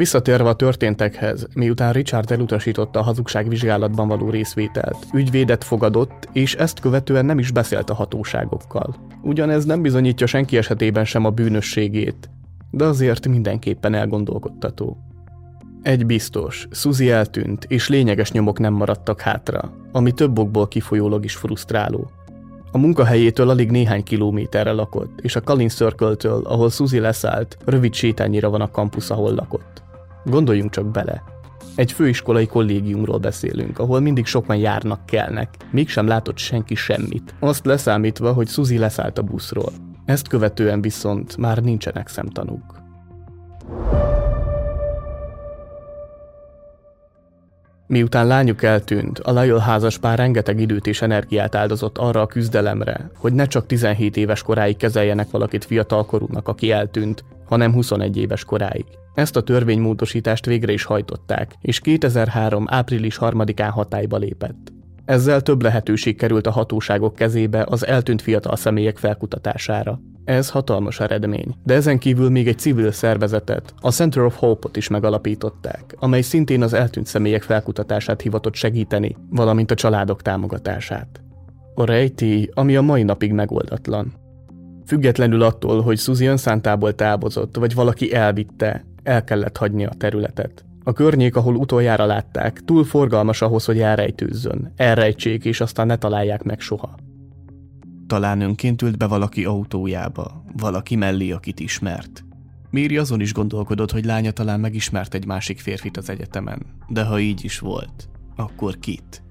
Visszatérve 0.00 0.48
a 0.48 0.54
történtekhez, 0.54 1.46
miután 1.54 1.92
Richard 1.92 2.30
elutasította 2.30 2.98
a 2.98 3.02
hazugságvizsgálatban 3.02 4.08
való 4.08 4.30
részvételt, 4.30 4.96
ügyvédet 5.14 5.64
fogadott, 5.64 6.28
és 6.32 6.54
ezt 6.54 6.80
követően 6.80 7.24
nem 7.24 7.38
is 7.38 7.50
beszélt 7.50 7.90
a 7.90 7.94
hatóságokkal. 7.94 8.96
Ugyanez 9.22 9.64
nem 9.64 9.82
bizonyítja 9.82 10.26
senki 10.26 10.56
esetében 10.56 11.04
sem 11.04 11.24
a 11.24 11.30
bűnösségét, 11.30 12.30
de 12.70 12.84
azért 12.84 13.28
mindenképpen 13.28 13.94
elgondolkodtató. 13.94 14.96
Egy 15.82 16.06
biztos, 16.06 16.68
Suzy 16.70 17.10
eltűnt, 17.10 17.64
és 17.64 17.88
lényeges 17.88 18.32
nyomok 18.32 18.58
nem 18.58 18.72
maradtak 18.72 19.20
hátra, 19.20 19.72
ami 19.92 20.12
több 20.12 20.38
okból 20.38 20.68
kifolyólag 20.68 21.24
is 21.24 21.34
frusztráló. 21.34 22.10
A 22.72 22.78
munkahelyétől 22.78 23.48
alig 23.48 23.70
néhány 23.70 24.02
kilométerre 24.02 24.72
lakott, 24.72 25.20
és 25.20 25.36
a 25.36 25.40
Kalin 25.40 25.68
Circle-től, 25.68 26.42
ahol 26.44 26.70
Suzy 26.70 26.98
leszállt, 26.98 27.56
rövid 27.64 27.94
sétányira 27.94 28.50
van 28.50 28.60
a 28.60 28.70
kampusz, 28.70 29.10
ahol 29.10 29.34
lakott. 29.34 29.82
Gondoljunk 30.24 30.70
csak 30.70 30.90
bele. 30.90 31.22
Egy 31.74 31.92
főiskolai 31.92 32.46
kollégiumról 32.46 33.18
beszélünk, 33.18 33.78
ahol 33.78 34.00
mindig 34.00 34.26
sokan 34.26 34.56
járnak, 34.56 35.06
kelnek. 35.06 35.48
Mégsem 35.70 36.06
látott 36.06 36.38
senki 36.38 36.74
semmit. 36.74 37.34
Azt 37.38 37.64
leszámítva, 37.64 38.32
hogy 38.32 38.48
Suzy 38.48 38.78
leszállt 38.78 39.18
a 39.18 39.22
buszról. 39.22 39.72
Ezt 40.04 40.28
követően 40.28 40.80
viszont 40.80 41.36
már 41.36 41.58
nincsenek 41.58 42.08
szemtanúk. 42.08 42.80
Miután 47.86 48.26
lányuk 48.26 48.62
eltűnt, 48.62 49.18
a 49.18 49.40
Lyle 49.40 49.60
házas 49.60 49.98
pár 49.98 50.18
rengeteg 50.18 50.60
időt 50.60 50.86
és 50.86 51.02
energiát 51.02 51.54
áldozott 51.54 51.98
arra 51.98 52.20
a 52.20 52.26
küzdelemre, 52.26 53.10
hogy 53.16 53.32
ne 53.32 53.46
csak 53.46 53.66
17 53.66 54.16
éves 54.16 54.42
koráig 54.42 54.76
kezeljenek 54.76 55.30
valakit 55.30 55.64
fiatalkorúnak, 55.64 56.48
aki 56.48 56.70
eltűnt, 56.70 57.24
hanem 57.50 57.72
21 57.72 58.16
éves 58.16 58.44
koráig. 58.44 58.84
Ezt 59.14 59.36
a 59.36 59.42
törvénymódosítást 59.42 60.46
végre 60.46 60.72
is 60.72 60.84
hajtották, 60.84 61.54
és 61.60 61.80
2003. 61.80 62.64
április 62.68 63.18
3-án 63.20 63.70
hatályba 63.70 64.16
lépett. 64.16 64.72
Ezzel 65.04 65.40
több 65.40 65.62
lehetőség 65.62 66.16
került 66.16 66.46
a 66.46 66.50
hatóságok 66.50 67.14
kezébe 67.14 67.66
az 67.68 67.86
eltűnt 67.86 68.22
fiatal 68.22 68.56
személyek 68.56 68.96
felkutatására. 68.96 70.00
Ez 70.24 70.50
hatalmas 70.50 71.00
eredmény, 71.00 71.54
de 71.62 71.74
ezen 71.74 71.98
kívül 71.98 72.30
még 72.30 72.48
egy 72.48 72.58
civil 72.58 72.92
szervezetet, 72.92 73.74
a 73.80 73.90
Center 73.90 74.22
of 74.22 74.36
Hope-ot 74.36 74.76
is 74.76 74.88
megalapították, 74.88 75.94
amely 75.98 76.20
szintén 76.20 76.62
az 76.62 76.72
eltűnt 76.72 77.06
személyek 77.06 77.42
felkutatását 77.42 78.20
hivatott 78.20 78.54
segíteni, 78.54 79.16
valamint 79.30 79.70
a 79.70 79.74
családok 79.74 80.22
támogatását. 80.22 81.20
A 81.74 81.84
rejtély, 81.84 82.48
ami 82.54 82.76
a 82.76 82.82
mai 82.82 83.02
napig 83.02 83.32
megoldatlan. 83.32 84.12
Függetlenül 84.90 85.42
attól, 85.42 85.82
hogy 85.82 85.98
Suzy 85.98 86.26
önszántából 86.26 86.94
távozott, 86.94 87.56
vagy 87.56 87.74
valaki 87.74 88.14
elvitte, 88.14 88.84
el 89.02 89.24
kellett 89.24 89.56
hagyni 89.56 89.84
a 89.84 89.92
területet. 89.98 90.64
A 90.84 90.92
környék, 90.92 91.36
ahol 91.36 91.54
utoljára 91.54 92.04
látták, 92.04 92.60
túl 92.64 92.84
forgalmas 92.84 93.42
ahhoz, 93.42 93.64
hogy 93.64 93.80
elrejtőzzön, 93.80 94.72
elrejtsék, 94.76 95.44
és 95.44 95.60
aztán 95.60 95.86
ne 95.86 95.96
találják 95.96 96.42
meg 96.42 96.60
soha. 96.60 96.94
Talán 98.06 98.40
önként 98.40 98.82
ült 98.82 98.98
be 98.98 99.06
valaki 99.06 99.44
autójába, 99.44 100.44
valaki 100.56 100.96
mellé, 100.96 101.30
akit 101.30 101.60
ismert. 101.60 102.24
Méri 102.70 102.96
azon 102.96 103.20
is 103.20 103.32
gondolkodott, 103.32 103.90
hogy 103.90 104.04
lánya 104.04 104.30
talán 104.30 104.60
megismert 104.60 105.14
egy 105.14 105.26
másik 105.26 105.58
férfit 105.58 105.96
az 105.96 106.10
egyetemen, 106.10 106.66
de 106.88 107.04
ha 107.04 107.18
így 107.18 107.44
is 107.44 107.58
volt, 107.58 108.08
akkor 108.36 108.78
kit? 108.78 109.22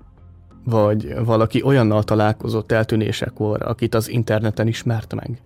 Vagy 0.63 1.15
valaki 1.25 1.63
olyannal 1.63 2.03
találkozott 2.03 2.71
eltűnésekor, 2.71 3.61
akit 3.61 3.95
az 3.95 4.09
interneten 4.09 4.67
ismert 4.67 5.15
meg? 5.15 5.41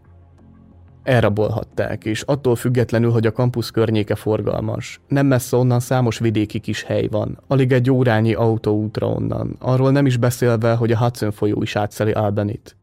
Elrabolhatták, 1.03 2.05
és 2.05 2.21
attól 2.21 2.55
függetlenül, 2.55 3.11
hogy 3.11 3.25
a 3.25 3.31
kampusz 3.31 3.69
környéke 3.69 4.15
forgalmas. 4.15 4.99
Nem 5.07 5.25
messze 5.25 5.57
onnan 5.57 5.79
számos 5.79 6.19
vidéki 6.19 6.59
kis 6.59 6.83
hely 6.83 7.07
van, 7.07 7.39
alig 7.47 7.71
egy 7.71 7.91
órányi 7.91 8.33
autóútra 8.33 9.07
onnan, 9.07 9.55
arról 9.59 9.91
nem 9.91 10.05
is 10.05 10.17
beszélve, 10.17 10.73
hogy 10.73 10.91
a 10.91 10.97
Hudson 10.97 11.31
folyó 11.31 11.61
is 11.61 11.75
átszeli 11.75 12.11
Albanit. 12.11 12.77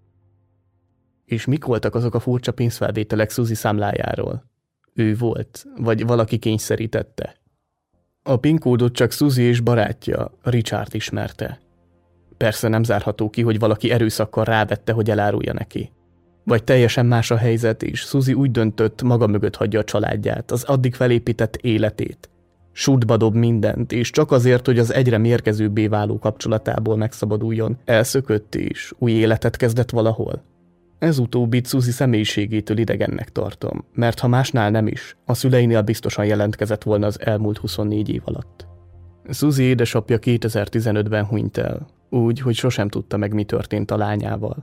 És 1.25 1.45
mik 1.45 1.65
voltak 1.65 1.95
azok 1.95 2.15
a 2.15 2.21
furcsa 2.21 2.53
pénzfelvételek 2.53 3.31
Suzy 3.31 3.55
számlájáról? 3.55 4.45
Ő 4.95 5.17
volt, 5.17 5.67
vagy 5.77 6.07
valaki 6.07 6.39
kényszerítette. 6.39 7.37
A 8.23 8.37
pinkódot 8.37 8.93
csak 8.93 9.11
Suzy 9.11 9.43
és 9.43 9.61
barátja, 9.61 10.33
Richard 10.43 10.95
ismerte. 10.95 11.61
Persze 12.37 12.69
nem 12.69 12.83
zárható 12.83 13.31
ki, 13.31 13.43
hogy 13.43 13.59
valaki 13.59 13.91
erőszakkal 13.91 14.45
rávette, 14.45 14.93
hogy 14.93 15.11
elárulja 15.11 15.53
neki. 15.53 15.93
Vagy 16.51 16.65
teljesen 16.65 17.07
más 17.07 17.31
a 17.31 17.37
helyzet 17.37 17.83
is. 17.83 18.01
Suzy 18.01 18.33
úgy 18.33 18.51
döntött, 18.51 19.03
maga 19.03 19.27
mögött 19.27 19.57
hagyja 19.57 19.81
a 19.81 19.85
családját, 19.85 20.51
az 20.51 20.63
addig 20.63 20.95
felépített 20.95 21.57
életét. 21.57 22.31
Sútba 22.73 23.17
dob 23.17 23.35
mindent, 23.35 23.93
és 23.93 24.11
csak 24.11 24.31
azért, 24.31 24.67
hogy 24.67 24.79
az 24.79 24.93
egyre 24.93 25.19
mérgezőbbé 25.19 25.87
váló 25.87 26.19
kapcsolatából 26.19 26.97
megszabaduljon, 26.97 27.79
elszökött 27.85 28.55
és 28.55 28.93
új 28.99 29.13
életet 29.13 29.57
kezdett 29.57 29.91
valahol. 29.91 30.43
Ez 30.99 31.19
utóbbit 31.19 31.67
Suzy 31.67 31.91
személyiségétől 31.91 32.79
idegennek 32.79 33.33
tartom, 33.33 33.85
mert 33.95 34.19
ha 34.19 34.29
másnál 34.29 34.71
nem 34.71 34.87
is, 34.87 35.17
a 35.25 35.35
szüleinél 35.35 35.83
biztosan 35.83 36.25
jelentkezett 36.25 36.83
volna 36.83 37.07
az 37.07 37.21
elmúlt 37.21 37.59
24 37.59 38.09
év 38.09 38.23
alatt. 38.25 38.67
Suzy 39.29 39.63
édesapja 39.63 40.19
2015-ben 40.21 41.25
hunyt 41.25 41.59
el, 41.59 41.87
úgy, 42.09 42.41
hogy 42.41 42.55
sosem 42.55 42.89
tudta 42.89 43.17
meg, 43.17 43.35
mi 43.35 43.45
történt 43.45 43.91
a 43.91 43.97
lányával. 43.97 44.63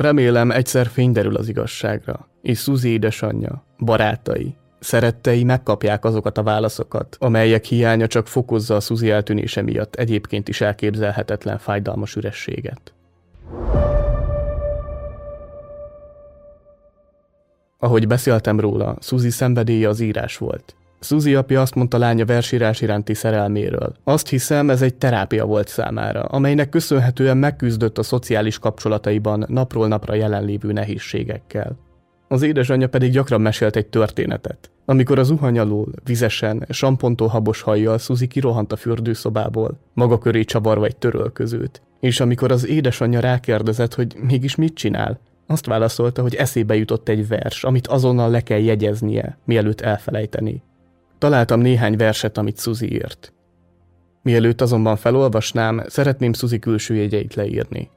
Remélem 0.00 0.50
egyszer 0.50 0.86
fény 0.86 1.12
derül 1.12 1.36
az 1.36 1.48
igazságra, 1.48 2.28
és 2.42 2.58
Suzy 2.58 2.88
édesanyja, 2.88 3.64
barátai, 3.78 4.54
szerettei 4.78 5.44
megkapják 5.44 6.04
azokat 6.04 6.38
a 6.38 6.42
válaszokat, 6.42 7.16
amelyek 7.18 7.64
hiánya 7.64 8.06
csak 8.06 8.26
fokozza 8.26 8.76
a 8.76 8.80
Suzy 8.80 9.10
eltűnése 9.10 9.62
miatt 9.62 9.94
egyébként 9.94 10.48
is 10.48 10.60
elképzelhetetlen 10.60 11.58
fájdalmas 11.58 12.14
ürességet. 12.16 12.94
Ahogy 17.78 18.06
beszéltem 18.06 18.60
róla, 18.60 18.96
Suzy 19.00 19.30
szenvedélye 19.30 19.88
az 19.88 20.00
írás 20.00 20.36
volt. 20.36 20.76
Suzy 21.00 21.34
apja 21.34 21.60
azt 21.60 21.74
mondta 21.74 21.98
lánya 21.98 22.24
versírás 22.24 22.80
iránti 22.80 23.14
szerelméről. 23.14 23.92
Azt 24.04 24.28
hiszem, 24.28 24.70
ez 24.70 24.82
egy 24.82 24.94
terápia 24.94 25.44
volt 25.44 25.68
számára, 25.68 26.22
amelynek 26.22 26.68
köszönhetően 26.68 27.36
megküzdött 27.36 27.98
a 27.98 28.02
szociális 28.02 28.58
kapcsolataiban 28.58 29.44
napról 29.48 29.88
napra 29.88 30.14
jelenlévő 30.14 30.72
nehézségekkel. 30.72 31.76
Az 32.28 32.42
édesanyja 32.42 32.88
pedig 32.88 33.12
gyakran 33.12 33.40
mesélt 33.40 33.76
egy 33.76 33.86
történetet. 33.86 34.70
Amikor 34.84 35.18
az 35.18 35.26
zuhany 35.26 35.84
vizesen, 36.04 36.66
sampontól 36.68 37.28
habos 37.28 37.60
hajjal 37.60 37.98
Suzy 37.98 38.26
kirohant 38.26 38.72
a 38.72 38.76
fürdőszobából, 38.76 39.78
maga 39.94 40.18
köré 40.18 40.44
csavarva 40.44 40.84
egy 40.84 40.96
törölközőt, 40.96 41.82
és 42.00 42.20
amikor 42.20 42.52
az 42.52 42.66
édesanyja 42.66 43.20
rákérdezett, 43.20 43.94
hogy 43.94 44.16
mégis 44.22 44.54
mit 44.54 44.74
csinál, 44.74 45.20
Azt 45.46 45.66
válaszolta, 45.66 46.22
hogy 46.22 46.34
eszébe 46.34 46.76
jutott 46.76 47.08
egy 47.08 47.28
vers, 47.28 47.64
amit 47.64 47.86
azonnal 47.86 48.30
le 48.30 48.40
kell 48.40 48.58
jegyeznie, 48.58 49.38
mielőtt 49.44 49.80
elfelejteni. 49.80 50.62
Találtam 51.20 51.60
néhány 51.60 51.96
verset, 51.96 52.38
amit 52.38 52.60
Suzy 52.60 52.92
írt. 52.92 53.32
Mielőtt 54.22 54.60
azonban 54.60 54.96
felolvasnám, 54.96 55.82
szeretném 55.86 56.32
Suzy 56.32 56.58
külső 56.58 56.94
jegyeit 56.94 57.34
leírni. 57.34 57.90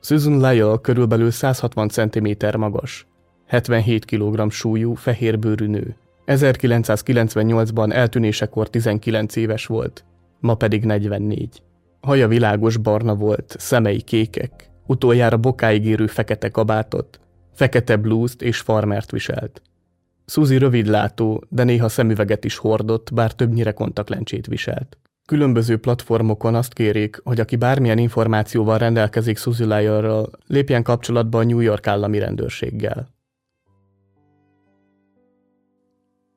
Susan 0.00 0.36
Lyle 0.36 0.76
körülbelül 0.82 1.30
160 1.30 1.88
cm 1.88 2.28
magas, 2.58 3.06
77 3.46 4.04
kg 4.04 4.50
súlyú, 4.50 4.94
fehérbőrű 4.94 5.66
nő. 5.66 5.96
1998-ban 6.26 7.92
eltűnésekor 7.92 8.70
19 8.70 9.36
éves 9.36 9.66
volt, 9.66 10.04
ma 10.40 10.54
pedig 10.54 10.84
44. 10.84 11.62
Haja 12.00 12.28
világos 12.28 12.76
barna 12.76 13.14
volt, 13.14 13.56
szemei 13.58 14.02
kékek, 14.02 14.70
utoljára 14.86 15.36
bokáig 15.36 15.86
érő 15.86 16.06
fekete 16.06 16.48
kabátot, 16.48 17.20
fekete 17.52 17.96
blúzt 17.96 18.42
és 18.42 18.58
farmert 18.58 19.10
viselt. 19.10 19.62
Suzy 20.26 20.58
rövidlátó, 20.58 21.44
de 21.48 21.64
néha 21.64 21.88
szemüveget 21.88 22.44
is 22.44 22.56
hordott, 22.56 23.14
bár 23.14 23.34
többnyire 23.34 23.72
kontaktlencsét 23.72 24.46
viselt. 24.46 24.98
Különböző 25.26 25.76
platformokon 25.78 26.54
azt 26.54 26.72
kérik, 26.72 27.20
hogy 27.24 27.40
aki 27.40 27.56
bármilyen 27.56 27.98
információval 27.98 28.78
rendelkezik 28.78 29.38
Suzy 29.38 29.64
Lyerről, 29.64 30.30
lépjen 30.46 30.82
kapcsolatba 30.82 31.38
a 31.38 31.44
New 31.44 31.60
York 31.60 31.86
állami 31.86 32.18
rendőrséggel. 32.18 33.14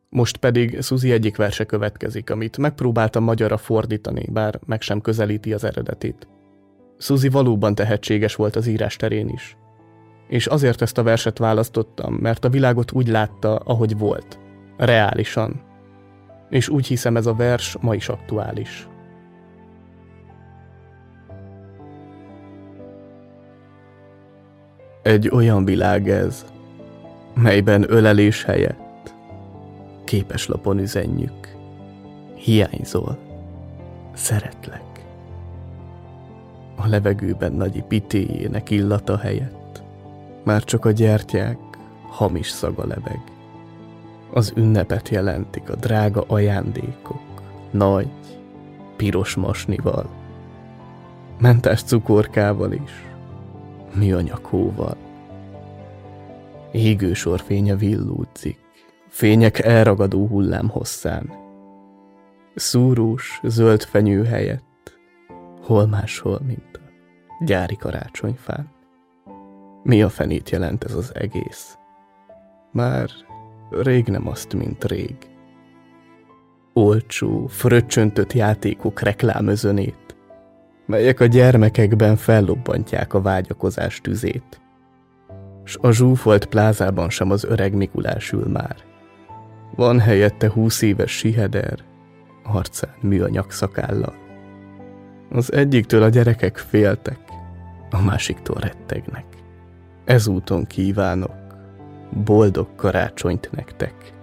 Most 0.10 0.38
pedig 0.38 0.82
Suzy 0.82 1.12
egyik 1.12 1.36
verse 1.36 1.64
következik, 1.64 2.30
amit 2.30 2.58
megpróbáltam 2.58 3.24
magyarra 3.24 3.58
fordítani, 3.58 4.26
bár 4.32 4.60
meg 4.66 4.82
sem 4.82 5.02
közelíti 5.02 5.54
az 5.54 5.64
eredetét. 5.64 6.28
Suzy 6.98 7.30
valóban 7.30 7.76
tehetséges 7.76 8.36
volt 8.36 8.56
az 8.56 8.68
írás 8.68 8.96
terén 8.96 9.30
is. 9.30 9.58
És 10.30 10.46
azért 10.48 10.82
ezt 10.82 10.98
a 10.98 11.04
verset 11.04 11.38
választottam, 11.38 12.14
mert 12.14 12.46
a 12.46 12.50
világot 12.50 12.92
úgy 12.92 13.08
látta, 13.08 13.56
ahogy 13.56 13.98
volt. 13.98 14.40
Reálisan. 14.78 15.62
És 16.50 16.70
úgy 16.70 16.88
hiszem 16.88 17.16
ez 17.16 17.26
a 17.26 17.34
vers 17.34 17.78
ma 17.82 17.96
is 17.96 18.10
aktuális. 18.10 18.88
Egy 25.02 25.30
olyan 25.30 25.66
világ 25.66 26.10
ez, 26.10 26.46
melyben 27.34 27.86
ölelés 27.92 28.44
helyett 28.44 29.14
képeslapon 30.10 30.80
üzenjük. 30.80 31.56
Hiányzol. 32.36 33.18
Szeretlek. 34.14 35.06
A 36.76 36.88
levegőben 36.88 37.54
nagy 37.54 37.84
pitéjének 37.84 38.70
illata 38.70 39.18
helyett. 39.18 39.59
Már 40.44 40.64
csak 40.64 40.86
a 40.86 40.92
gyertyák 40.92 41.58
hamis 42.10 42.50
szaga 42.50 42.86
lebeg. 42.86 43.22
Az 44.34 44.54
ünnepet 44.56 45.10
jelentik 45.10 45.70
a 45.70 45.76
drága 45.76 46.24
ajándékok, 46.28 47.22
nagy, 47.72 48.10
piros 48.96 49.36
masnival, 49.36 50.10
mentás 51.40 51.84
cukorkával 51.84 52.72
is, 52.72 53.06
műanyag 53.94 54.46
hóval. 54.46 54.98
Égő 56.72 57.14
sorfénye 57.14 57.76
villúdzik, 57.76 58.60
fények 59.08 59.60
elragadó 59.60 60.28
hullám 60.28 60.70
hosszán. 60.70 61.32
Szúrós, 62.56 63.40
zöld 63.44 63.84
fenyő 63.84 64.24
helyett, 64.24 64.98
hol 65.62 65.88
máshol, 65.88 66.40
mint 66.46 66.80
a 66.84 67.44
gyári 67.46 67.76
karácsonyfán. 67.76 68.79
Mi 69.90 70.02
a 70.02 70.10
fenét 70.10 70.50
jelent 70.50 70.84
ez 70.84 70.94
az 70.94 71.12
egész? 71.16 71.78
Már 72.72 73.10
rég 73.70 74.08
nem 74.08 74.28
azt, 74.28 74.54
mint 74.54 74.84
rég. 74.84 75.16
Olcsó, 76.74 77.48
fröccsöntött 77.48 78.34
játékok 78.34 79.00
reklámözönét, 79.00 80.16
melyek 80.86 81.20
a 81.20 81.26
gyermekekben 81.26 82.16
fellobbantják 82.16 83.14
a 83.14 83.22
vágyakozás 83.22 84.02
tüzét. 84.02 84.62
S 85.64 85.78
a 85.82 85.92
zsúfolt 85.92 86.46
plázában 86.46 87.10
sem 87.10 87.32
az 87.32 87.44
öreg 87.44 87.74
Mikulás 87.74 88.32
ül 88.32 88.48
már. 88.48 88.76
Van 89.76 90.00
helyette 90.00 90.50
húsz 90.50 90.82
éves 90.82 91.12
siheder, 91.12 91.80
arcán 92.44 92.94
műanyag 93.02 93.52
szakállal. 93.52 94.16
Az 95.32 95.54
egyiktől 95.54 96.04
a 96.04 96.10
gyerekek 96.10 96.58
féltek, 96.58 97.20
a 97.90 98.02
másiktól 98.02 98.58
rettegnek. 98.60 99.39
Ezúton 100.10 100.66
kívánok 100.66 101.36
boldog 102.26 102.76
karácsonyt 102.76 103.50
nektek. 103.52 104.14